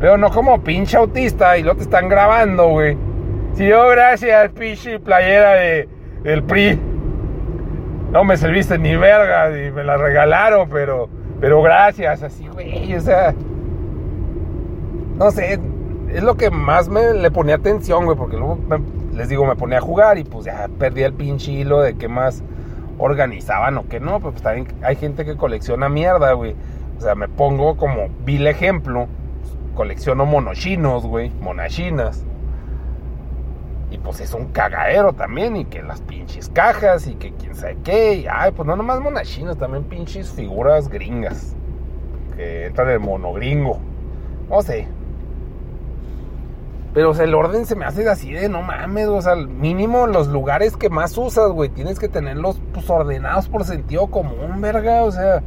Pero 0.00 0.16
no 0.16 0.30
como 0.30 0.62
pinche 0.62 0.96
autista 0.96 1.56
y 1.58 1.62
lo 1.62 1.74
te 1.76 1.82
están 1.82 2.08
grabando, 2.08 2.68
güey. 2.68 2.96
Si 3.54 3.66
yo 3.66 3.88
gracias, 3.88 4.50
pinche 4.52 4.98
playera 4.98 5.52
de, 5.52 5.88
del 6.22 6.42
PRI. 6.42 6.78
No 8.12 8.24
me 8.24 8.36
serviste 8.36 8.76
ni 8.78 8.96
verga 8.96 9.50
y 9.56 9.70
me 9.70 9.84
la 9.84 9.96
regalaron, 9.96 10.68
pero, 10.68 11.08
pero 11.40 11.62
gracias, 11.62 12.22
así, 12.24 12.48
güey, 12.48 12.94
o 12.94 13.00
sea 13.00 13.34
no 15.20 15.30
sé, 15.30 15.60
es 16.08 16.22
lo 16.22 16.38
que 16.38 16.50
más 16.50 16.88
me 16.88 17.12
le 17.12 17.30
ponía 17.30 17.56
atención, 17.56 18.06
güey, 18.06 18.16
porque 18.16 18.38
luego 18.38 18.58
les 19.12 19.28
digo, 19.28 19.44
me 19.44 19.54
ponía 19.54 19.76
a 19.76 19.82
jugar 19.82 20.16
y 20.16 20.24
pues 20.24 20.46
ya 20.46 20.66
perdí 20.78 21.02
el 21.02 21.12
pinche 21.12 21.52
hilo 21.52 21.82
de 21.82 21.94
qué 21.94 22.08
más 22.08 22.42
organizaban 22.96 23.76
o 23.76 23.86
qué 23.86 24.00
no, 24.00 24.18
pues 24.20 24.40
también 24.40 24.68
hay 24.82 24.96
gente 24.96 25.26
que 25.26 25.36
colecciona 25.36 25.90
mierda, 25.90 26.32
güey. 26.32 26.56
O 26.96 27.02
sea, 27.02 27.14
me 27.14 27.28
pongo 27.28 27.76
como 27.76 28.08
vil 28.24 28.46
ejemplo, 28.46 29.08
colecciono 29.74 30.24
monochinos, 30.24 31.04
güey, 31.04 31.28
monachinas. 31.42 32.24
Y 33.90 33.98
pues 33.98 34.20
es 34.20 34.32
un 34.32 34.46
cagadero 34.46 35.12
también, 35.12 35.54
y 35.54 35.66
que 35.66 35.82
las 35.82 36.00
pinches 36.00 36.48
cajas, 36.48 37.06
y 37.06 37.16
que 37.16 37.32
quién 37.32 37.54
sabe 37.54 37.76
qué. 37.84 38.14
Y, 38.14 38.26
ay, 38.26 38.52
pues 38.52 38.66
no 38.66 38.74
nomás 38.74 39.00
monachinos, 39.00 39.58
también 39.58 39.84
pinches 39.84 40.30
figuras 40.30 40.88
gringas. 40.88 41.54
Que 42.36 42.66
entran 42.66 42.88
el 42.88 43.00
monogringo. 43.00 43.80
No 44.48 44.62
sé, 44.62 44.88
pero, 46.92 47.10
o 47.10 47.14
sea, 47.14 47.24
el 47.24 47.34
orden 47.34 47.66
se 47.66 47.76
me 47.76 47.84
hace 47.84 48.08
así 48.08 48.32
de 48.32 48.48
no 48.48 48.62
mames, 48.62 49.06
o 49.06 49.22
sea, 49.22 49.36
mínimo 49.36 50.06
los 50.06 50.28
lugares 50.28 50.76
que 50.76 50.90
más 50.90 51.16
usas, 51.16 51.50
güey, 51.52 51.68
tienes 51.68 51.98
que 51.98 52.08
tenerlos 52.08 52.60
pues 52.72 52.88
ordenados 52.90 53.48
por 53.48 53.64
sentido 53.64 54.08
común, 54.08 54.60
verga, 54.60 55.04
o 55.04 55.12
sea, 55.12 55.42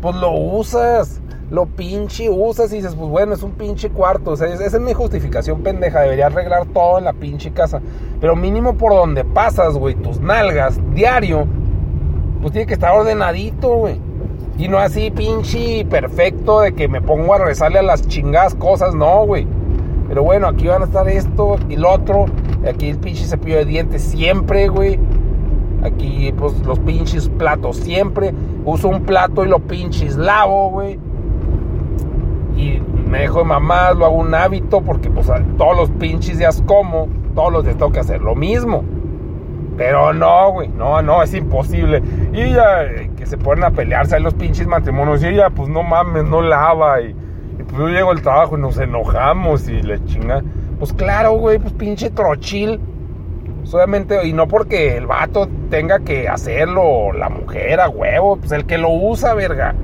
pues 0.00 0.16
lo 0.16 0.32
usas, 0.32 1.20
lo 1.50 1.66
pinche 1.66 2.28
usas 2.28 2.72
y 2.72 2.76
dices, 2.76 2.96
pues 2.96 3.08
bueno, 3.08 3.34
es 3.34 3.42
un 3.44 3.52
pinche 3.52 3.90
cuarto, 3.90 4.32
o 4.32 4.36
sea, 4.36 4.48
esa 4.48 4.64
es 4.64 4.80
mi 4.80 4.92
justificación 4.92 5.62
pendeja, 5.62 6.00
debería 6.00 6.26
arreglar 6.26 6.66
todo 6.66 6.98
en 6.98 7.04
la 7.04 7.12
pinche 7.12 7.52
casa, 7.52 7.80
pero 8.20 8.34
mínimo 8.34 8.74
por 8.74 8.92
donde 8.92 9.24
pasas, 9.24 9.74
güey, 9.74 9.94
tus 9.94 10.20
nalgas, 10.20 10.80
diario, 10.94 11.46
pues 12.40 12.52
tiene 12.52 12.66
que 12.66 12.74
estar 12.74 12.92
ordenadito, 12.92 13.68
güey. 13.68 14.00
Y 14.58 14.66
no 14.66 14.78
así 14.78 15.12
pinche 15.12 15.84
perfecto 15.84 16.62
de 16.62 16.72
que 16.72 16.88
me 16.88 17.00
pongo 17.00 17.34
a 17.34 17.38
rezarle 17.38 17.78
a 17.78 17.82
las 17.82 18.06
chingadas 18.08 18.56
cosas, 18.56 18.92
no, 18.92 19.24
güey. 19.24 19.46
Pero 20.08 20.22
bueno, 20.22 20.48
aquí 20.48 20.66
van 20.66 20.82
a 20.82 20.86
estar 20.86 21.06
esto 21.08 21.56
y 21.68 21.76
lo 21.76 21.92
otro. 21.92 22.26
Aquí 22.66 22.88
el 22.88 22.98
pinche 22.98 23.24
cepillo 23.24 23.58
de 23.58 23.66
dientes 23.66 24.02
siempre, 24.02 24.68
güey. 24.68 24.98
Aquí, 25.84 26.32
pues, 26.36 26.58
los 26.66 26.78
pinches 26.80 27.28
platos 27.28 27.76
siempre. 27.76 28.34
Uso 28.64 28.88
un 28.88 29.02
plato 29.02 29.44
y 29.44 29.48
lo 29.48 29.60
pinches 29.60 30.16
lavo, 30.16 30.70
güey. 30.70 30.98
Y 32.56 32.82
me 33.08 33.20
dejo 33.20 33.40
de 33.40 33.44
mamás, 33.44 33.94
lo 33.96 34.06
hago 34.06 34.16
un 34.16 34.34
hábito 34.34 34.80
porque, 34.80 35.10
pues, 35.10 35.30
todos 35.56 35.76
los 35.76 35.90
pinches 35.90 36.38
días 36.38 36.62
como. 36.66 37.08
Todos 37.34 37.52
los 37.52 37.64
días 37.64 37.76
tengo 37.76 37.92
que 37.92 38.00
hacer 38.00 38.22
lo 38.22 38.34
mismo. 38.34 38.82
Pero 39.76 40.12
no, 40.12 40.50
güey, 40.50 40.68
no, 40.68 41.00
no, 41.02 41.22
es 41.22 41.32
imposible. 41.34 42.02
Y 42.32 42.50
ya 42.52 42.82
eh, 42.82 43.10
que 43.16 43.26
se 43.26 43.38
ponen 43.38 43.62
a 43.62 43.70
pelearse 43.70 44.16
ahí 44.16 44.22
los 44.22 44.34
pinches 44.34 44.66
matrimonios. 44.66 45.22
Y 45.22 45.28
ella, 45.28 45.50
pues 45.50 45.68
no 45.68 45.84
mames, 45.84 46.24
no 46.24 46.40
lava. 46.40 47.00
Y 47.00 47.14
pues 47.68 47.78
yo 47.78 47.88
llego 47.88 48.10
al 48.10 48.22
trabajo 48.22 48.56
y 48.56 48.60
nos 48.60 48.78
enojamos 48.78 49.68
y 49.68 49.82
le 49.82 50.02
chinga. 50.04 50.42
Pues 50.78 50.92
claro, 50.92 51.32
güey, 51.32 51.58
pues 51.58 51.72
pinche 51.74 52.10
trochil. 52.10 52.80
Solamente, 53.64 54.16
pues, 54.16 54.28
y 54.28 54.32
no 54.32 54.48
porque 54.48 54.96
el 54.96 55.06
vato 55.06 55.48
tenga 55.68 55.98
que 56.00 56.28
hacerlo, 56.28 57.12
la 57.12 57.28
mujer 57.28 57.80
a 57.80 57.88
huevo, 57.88 58.36
pues 58.36 58.52
el 58.52 58.64
que 58.64 58.78
lo 58.78 58.90
usa, 58.90 59.34
verga. 59.34 59.74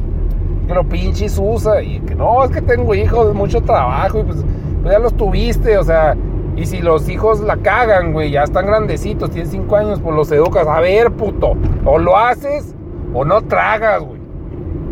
Que 0.66 0.74
lo 0.74 0.84
pinches 0.84 1.38
usa. 1.38 1.82
Y 1.82 2.00
que 2.00 2.14
no, 2.14 2.44
es 2.44 2.50
que 2.50 2.62
tengo 2.62 2.94
hijos 2.94 3.34
mucho 3.34 3.60
trabajo 3.60 4.20
y 4.20 4.22
pues, 4.22 4.44
pues 4.82 4.92
ya 4.92 4.98
los 4.98 5.14
tuviste, 5.14 5.76
o 5.76 5.84
sea. 5.84 6.16
Y 6.56 6.66
si 6.66 6.80
los 6.80 7.08
hijos 7.08 7.40
la 7.40 7.56
cagan, 7.56 8.12
güey, 8.12 8.30
ya 8.30 8.44
están 8.44 8.66
grandecitos, 8.66 9.30
tienen 9.30 9.50
cinco 9.50 9.76
años, 9.76 10.00
pues 10.00 10.14
los 10.14 10.30
educas. 10.30 10.66
A 10.68 10.80
ver, 10.80 11.10
puto, 11.10 11.54
o 11.84 11.98
lo 11.98 12.16
haces 12.16 12.74
o 13.12 13.24
no 13.24 13.42
tragas, 13.42 14.02
güey. 14.02 14.13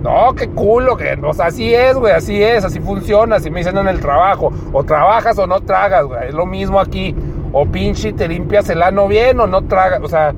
No, 0.02 0.34
qué 0.34 0.48
culo, 0.48 0.96
que, 0.96 1.16
o 1.22 1.32
sea, 1.32 1.46
así 1.46 1.72
es, 1.72 1.96
güey, 1.96 2.12
así 2.12 2.42
es, 2.42 2.64
así 2.64 2.80
funciona, 2.80 3.36
así 3.36 3.50
me 3.50 3.60
dicen 3.60 3.78
en 3.78 3.86
el 3.86 4.00
trabajo. 4.00 4.52
O 4.72 4.82
trabajas 4.82 5.38
o 5.38 5.46
no 5.46 5.60
tragas, 5.60 6.04
güey, 6.04 6.28
es 6.28 6.34
lo 6.34 6.44
mismo 6.44 6.80
aquí. 6.80 7.14
O 7.52 7.66
pinche 7.66 8.12
te 8.12 8.26
limpias 8.26 8.68
el 8.70 8.82
ano 8.82 9.06
bien 9.06 9.38
o 9.38 9.46
no 9.46 9.62
tragas, 9.62 10.00
o 10.02 10.08
sea, 10.08 10.34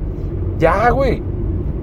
ya, 0.58 0.90
güey. 0.90 1.22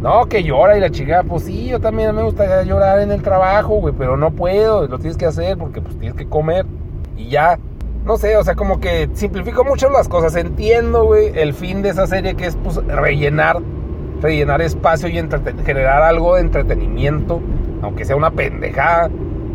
No, 0.02 0.26
que 0.26 0.44
llora 0.44 0.78
y 0.78 0.82
la 0.82 0.90
chica, 0.90 1.24
pues 1.28 1.44
sí, 1.44 1.68
yo 1.68 1.80
también 1.80 2.16
me 2.16 2.24
gustaría 2.24 2.64
llorar 2.64 3.00
en 3.02 3.12
el 3.12 3.22
trabajo, 3.22 3.76
güey, 3.76 3.94
pero 3.96 4.18
no 4.18 4.32
puedo, 4.32 4.88
lo 4.88 4.98
tienes 4.98 5.16
que 5.16 5.28
hacer 5.28 5.58
porque 5.58 5.80
pues 5.80 5.98
tienes 5.98 6.18
que 6.18 6.28
comer 6.28 6.66
y 7.18 7.30
ya. 7.30 7.60
No 8.04 8.18
sé, 8.18 8.36
o 8.36 8.44
sea, 8.44 8.56
como 8.56 8.80
que 8.80 9.10
simplifico 9.14 9.64
mucho 9.64 9.90
las 9.92 10.08
cosas. 10.08 10.36
Entiendo, 10.36 11.06
güey, 11.06 11.32
el 11.36 11.54
fin 11.54 11.84
de 11.84 11.90
esa 11.90 12.08
serie 12.08 12.34
que 12.34 12.48
es 12.48 12.58
pues 12.64 12.78
rellenar, 12.88 13.60
rellenar 14.22 14.62
espacio 14.62 15.10
y 15.10 15.14
generar 15.64 16.04
algo 16.04 16.36
de 16.36 16.42
entretenimiento 16.42 17.42
aunque 17.82 18.06
sea 18.06 18.16
una 18.16 18.32
pendejada, 18.32 19.10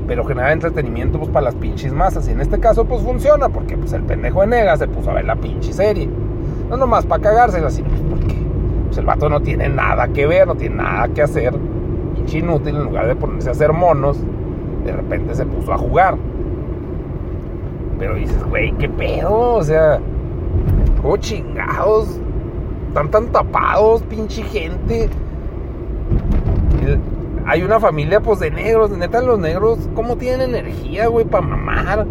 pero 0.06 0.24
genera 0.24 0.52
entretenimiento 0.52 1.18
pues 1.18 1.30
para 1.30 1.46
las 1.46 1.54
pinches 1.54 1.92
masas. 1.92 2.28
Y 2.28 2.32
en 2.32 2.40
este 2.40 2.58
caso 2.58 2.84
pues 2.84 3.02
funciona, 3.02 3.48
porque 3.48 3.76
pues 3.76 3.92
el 3.92 4.02
pendejo 4.02 4.40
de 4.40 4.48
Nega 4.48 4.76
se 4.76 4.88
puso 4.88 5.10
a 5.10 5.14
ver 5.14 5.24
la 5.24 5.36
pinche 5.36 5.72
serie. 5.72 6.08
No 6.68 6.76
nomás 6.76 7.06
para 7.06 7.22
cagársela, 7.22 7.70
sino 7.70 7.88
pues 7.88 8.00
porque 8.08 8.34
pues, 8.86 8.98
el 8.98 9.06
vato 9.06 9.28
no 9.28 9.40
tiene 9.40 9.68
nada 9.68 10.08
que 10.08 10.26
ver, 10.26 10.46
no 10.46 10.56
tiene 10.56 10.76
nada 10.76 11.08
que 11.08 11.22
hacer. 11.22 11.54
Pinche 12.14 12.38
inútil, 12.38 12.76
en 12.76 12.84
lugar 12.84 13.06
de 13.06 13.16
ponerse 13.16 13.48
a 13.48 13.52
hacer 13.52 13.72
monos, 13.72 14.18
de 14.84 14.92
repente 14.92 15.34
se 15.34 15.46
puso 15.46 15.72
a 15.72 15.78
jugar. 15.78 16.16
Pero 17.98 18.14
dices, 18.14 18.44
güey, 18.44 18.72
¿qué 18.72 18.88
pedo? 18.88 19.54
O 19.54 19.62
sea, 19.62 19.98
¿cómo 21.00 21.16
chingados? 21.16 22.20
Están 22.96 23.10
tan 23.10 23.30
tapados, 23.30 24.02
pinche 24.04 24.42
gente. 24.42 25.10
Hay 27.44 27.62
una 27.62 27.78
familia, 27.78 28.20
pues, 28.20 28.40
de 28.40 28.50
negros. 28.50 28.90
Neta, 28.90 29.20
los 29.20 29.38
negros, 29.38 29.78
¿cómo 29.94 30.16
tienen 30.16 30.54
energía, 30.54 31.08
güey, 31.08 31.26
para 31.26 31.46
mamar? 31.46 32.06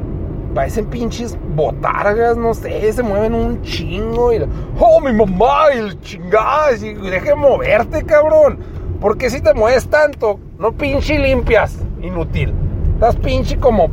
Parecen 0.53 0.85
pinches 0.85 1.37
botargas, 1.55 2.37
no 2.37 2.53
sé, 2.53 2.93
se 2.93 3.01
mueven 3.01 3.33
un 3.33 3.63
chingo. 3.63 4.31
Y, 4.31 4.45
oh, 4.79 5.01
mi 5.01 5.11
mamá, 5.11 5.73
y 5.73 5.79
el 5.79 5.99
chingada. 6.01 6.77
Y 6.77 6.93
deje 6.93 7.33
moverte, 7.33 8.03
cabrón. 8.03 8.59
Porque 9.01 9.31
si 9.31 9.41
te 9.41 9.55
mueves 9.55 9.87
tanto, 9.89 10.39
no 10.59 10.71
pinche 10.71 11.17
limpias, 11.17 11.79
inútil. 11.99 12.53
Estás 12.93 13.15
pinche 13.15 13.57
como 13.57 13.89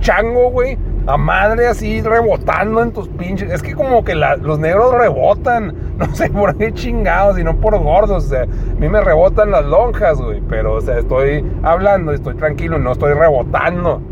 chango, 0.00 0.50
güey. 0.50 0.78
A 1.06 1.16
madre 1.16 1.68
así 1.68 2.02
rebotando 2.02 2.82
en 2.82 2.92
tus 2.92 3.08
pinches. 3.08 3.52
Es 3.52 3.62
que 3.62 3.74
como 3.74 4.04
que 4.04 4.14
los 4.14 4.58
negros 4.58 4.94
rebotan. 4.94 5.74
No 5.96 6.14
sé 6.14 6.28
por 6.28 6.54
qué 6.58 6.74
chingados, 6.74 7.36
sino 7.36 7.56
por 7.56 7.78
gordos. 7.78 8.26
O 8.26 8.28
sea, 8.28 8.42
a 8.42 8.46
mí 8.78 8.86
me 8.86 9.00
rebotan 9.00 9.50
las 9.50 9.64
lonjas, 9.64 10.20
güey. 10.20 10.42
Pero, 10.46 10.74
o 10.74 10.80
sea, 10.82 10.98
estoy 10.98 11.42
hablando, 11.62 12.12
estoy 12.12 12.34
tranquilo, 12.34 12.78
no 12.78 12.92
estoy 12.92 13.14
rebotando. 13.14 14.02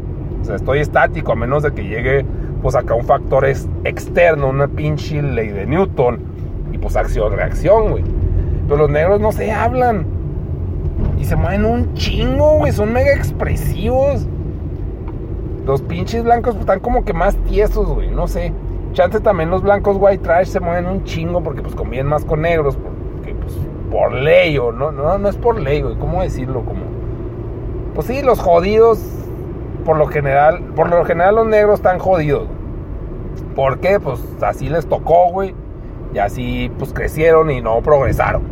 O 0.41 0.45
sea, 0.47 0.57
estoy 0.57 0.79
estático, 0.79 1.33
a 1.33 1.37
menos 1.37 1.63
de 1.63 1.73
que 1.73 1.85
llegue, 1.85 2.25
pues 2.63 2.75
acá 2.75 2.95
un 2.95 3.05
factor 3.05 3.45
externo, 3.45 4.49
una 4.49 4.67
pinche 4.67 5.21
ley 5.21 5.49
de 5.49 5.67
Newton. 5.67 6.21
Y 6.73 6.79
pues 6.79 6.97
acción-reacción, 6.97 7.91
güey. 7.91 8.05
Pero 8.67 8.79
los 8.79 8.91
negros 8.91 9.21
no 9.21 9.31
se 9.31 9.53
hablan. 9.53 10.07
Y 11.19 11.27
se 11.27 11.37
mueven 11.37 11.67
un 11.67 11.93
chingo, 11.93 12.57
güey. 12.57 12.73
Son 12.73 12.95
mega 12.95 13.13
expresivos. 13.13 14.27
Los 15.67 15.81
pinches 15.83 16.25
blancos 16.25 16.57
están 16.57 16.81
como 16.81 17.05
que 17.05 17.13
más 17.13 17.37
tiesos, 17.45 17.89
güey. 17.89 18.11
No 18.11 18.29
sé. 18.29 18.53
Chance 18.93 19.21
también 19.21 19.51
los 19.51 19.63
blancos 19.63 19.97
white 19.99 20.23
trash 20.23 20.49
se 20.49 20.61
mueven 20.61 20.87
un 20.87 21.05
chingo 21.05 21.43
porque 21.43 21.63
pues 21.63 21.75
más 22.05 22.25
con 22.25 22.43
negros. 22.43 22.77
Pues 23.23 23.55
por 23.91 24.13
ley 24.13 24.59
o 24.59 24.73
no, 24.73 24.93
no, 24.93 25.19
no 25.19 25.29
es 25.29 25.37
por 25.37 25.61
ley, 25.61 25.83
güey. 25.83 25.97
¿Cómo 25.97 26.23
decirlo? 26.23 26.65
Como... 26.65 26.83
Pues 27.95 28.07
sí, 28.07 28.23
los 28.23 28.41
jodidos, 28.41 28.99
por 29.85 29.97
lo 29.97 30.07
general, 30.07 30.61
por 30.77 30.91
lo 30.91 31.05
general 31.05 31.37
los 31.37 31.47
negros 31.47 31.77
están 31.77 31.99
jodidos. 31.99 32.49
¿Por 33.55 33.79
qué? 33.79 34.01
Pues 34.01 34.21
así 34.43 34.69
les 34.69 34.87
tocó, 34.87 35.31
güey. 35.31 35.55
Y 36.13 36.19
así 36.19 36.71
pues 36.79 36.93
crecieron 36.93 37.51
y 37.51 37.61
no 37.61 37.81
progresaron. 37.83 38.43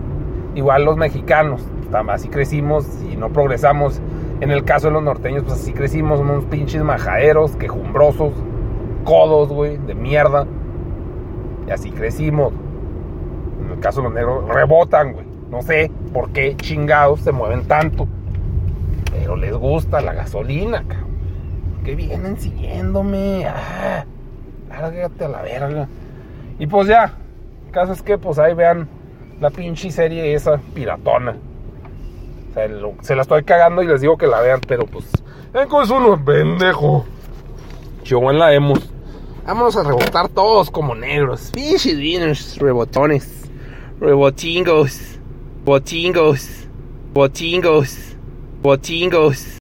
Igual 0.55 0.85
los 0.85 0.96
mexicanos, 0.96 1.62
así 2.09 2.29
crecimos 2.29 2.87
y 3.11 3.16
no 3.16 3.29
progresamos 3.31 4.01
en 4.42 4.50
el 4.50 4.64
caso 4.64 4.88
de 4.88 4.94
los 4.94 5.05
norteños, 5.05 5.44
pues 5.44 5.61
así 5.61 5.72
crecimos, 5.72 6.18
unos 6.18 6.44
pinches 6.46 6.83
majaderos, 6.83 7.55
quejumbrosos, 7.55 8.33
codos, 9.05 9.50
güey, 9.50 9.76
de 9.76 9.94
mierda. 9.94 10.48
Y 11.68 11.70
así 11.70 11.92
crecimos. 11.92 12.52
En 13.64 13.70
el 13.70 13.78
caso 13.78 14.00
de 14.00 14.09
los 14.09 14.14
negros, 14.14 14.48
rebotan, 14.48 15.12
güey. 15.12 15.26
No 15.48 15.62
sé 15.62 15.92
por 16.12 16.31
qué 16.31 16.57
chingados 16.57 17.20
se 17.20 17.31
mueven 17.31 17.68
tanto. 17.68 18.09
Pero 19.12 19.37
les 19.37 19.55
gusta 19.55 20.00
la 20.00 20.12
gasolina, 20.12 20.83
cabrón. 20.88 21.12
Que 21.85 21.94
vienen 21.94 22.37
siguiéndome. 22.37 23.46
Ah, 23.46 24.05
lárgate 24.68 25.24
a 25.24 25.28
la 25.28 25.42
verga. 25.42 25.87
Y 26.59 26.66
pues 26.66 26.88
ya. 26.88 27.14
El 27.66 27.70
caso 27.70 27.92
es 27.92 28.02
que, 28.02 28.18
pues 28.18 28.40
ahí 28.40 28.55
vean 28.55 28.88
la 29.40 29.50
pinche 29.50 29.92
serie 29.92 30.35
esa 30.35 30.59
piratona. 30.74 31.37
Se, 33.01 33.15
la 33.17 33.23
estoy 33.23 33.45
cagando 33.45 33.83
y 33.83 33.87
les 33.87 34.01
digo 34.01 34.17
que 34.17 34.27
la 34.27 34.41
vean, 34.41 34.61
pero 34.67 34.87
pues. 34.87 35.07
Ven 35.53 35.69
con 35.69 35.91
uno, 35.91 36.23
pendejo. 36.23 37.07
en 38.11 38.38
la 38.38 38.53
hemos. 38.53 38.91
Vámonos 39.47 39.77
a 39.77 39.83
rebotar 39.83 40.29
todos 40.29 40.71
como 40.71 40.95
negros. 40.95 41.51
Pinches 41.53 41.97
winners, 41.97 42.59
rebotones. 42.59 43.51
Rebotingos. 44.01 45.19
Botingos. 45.65 46.67
Botingos. 47.12 48.17
Botingos. 48.62 49.47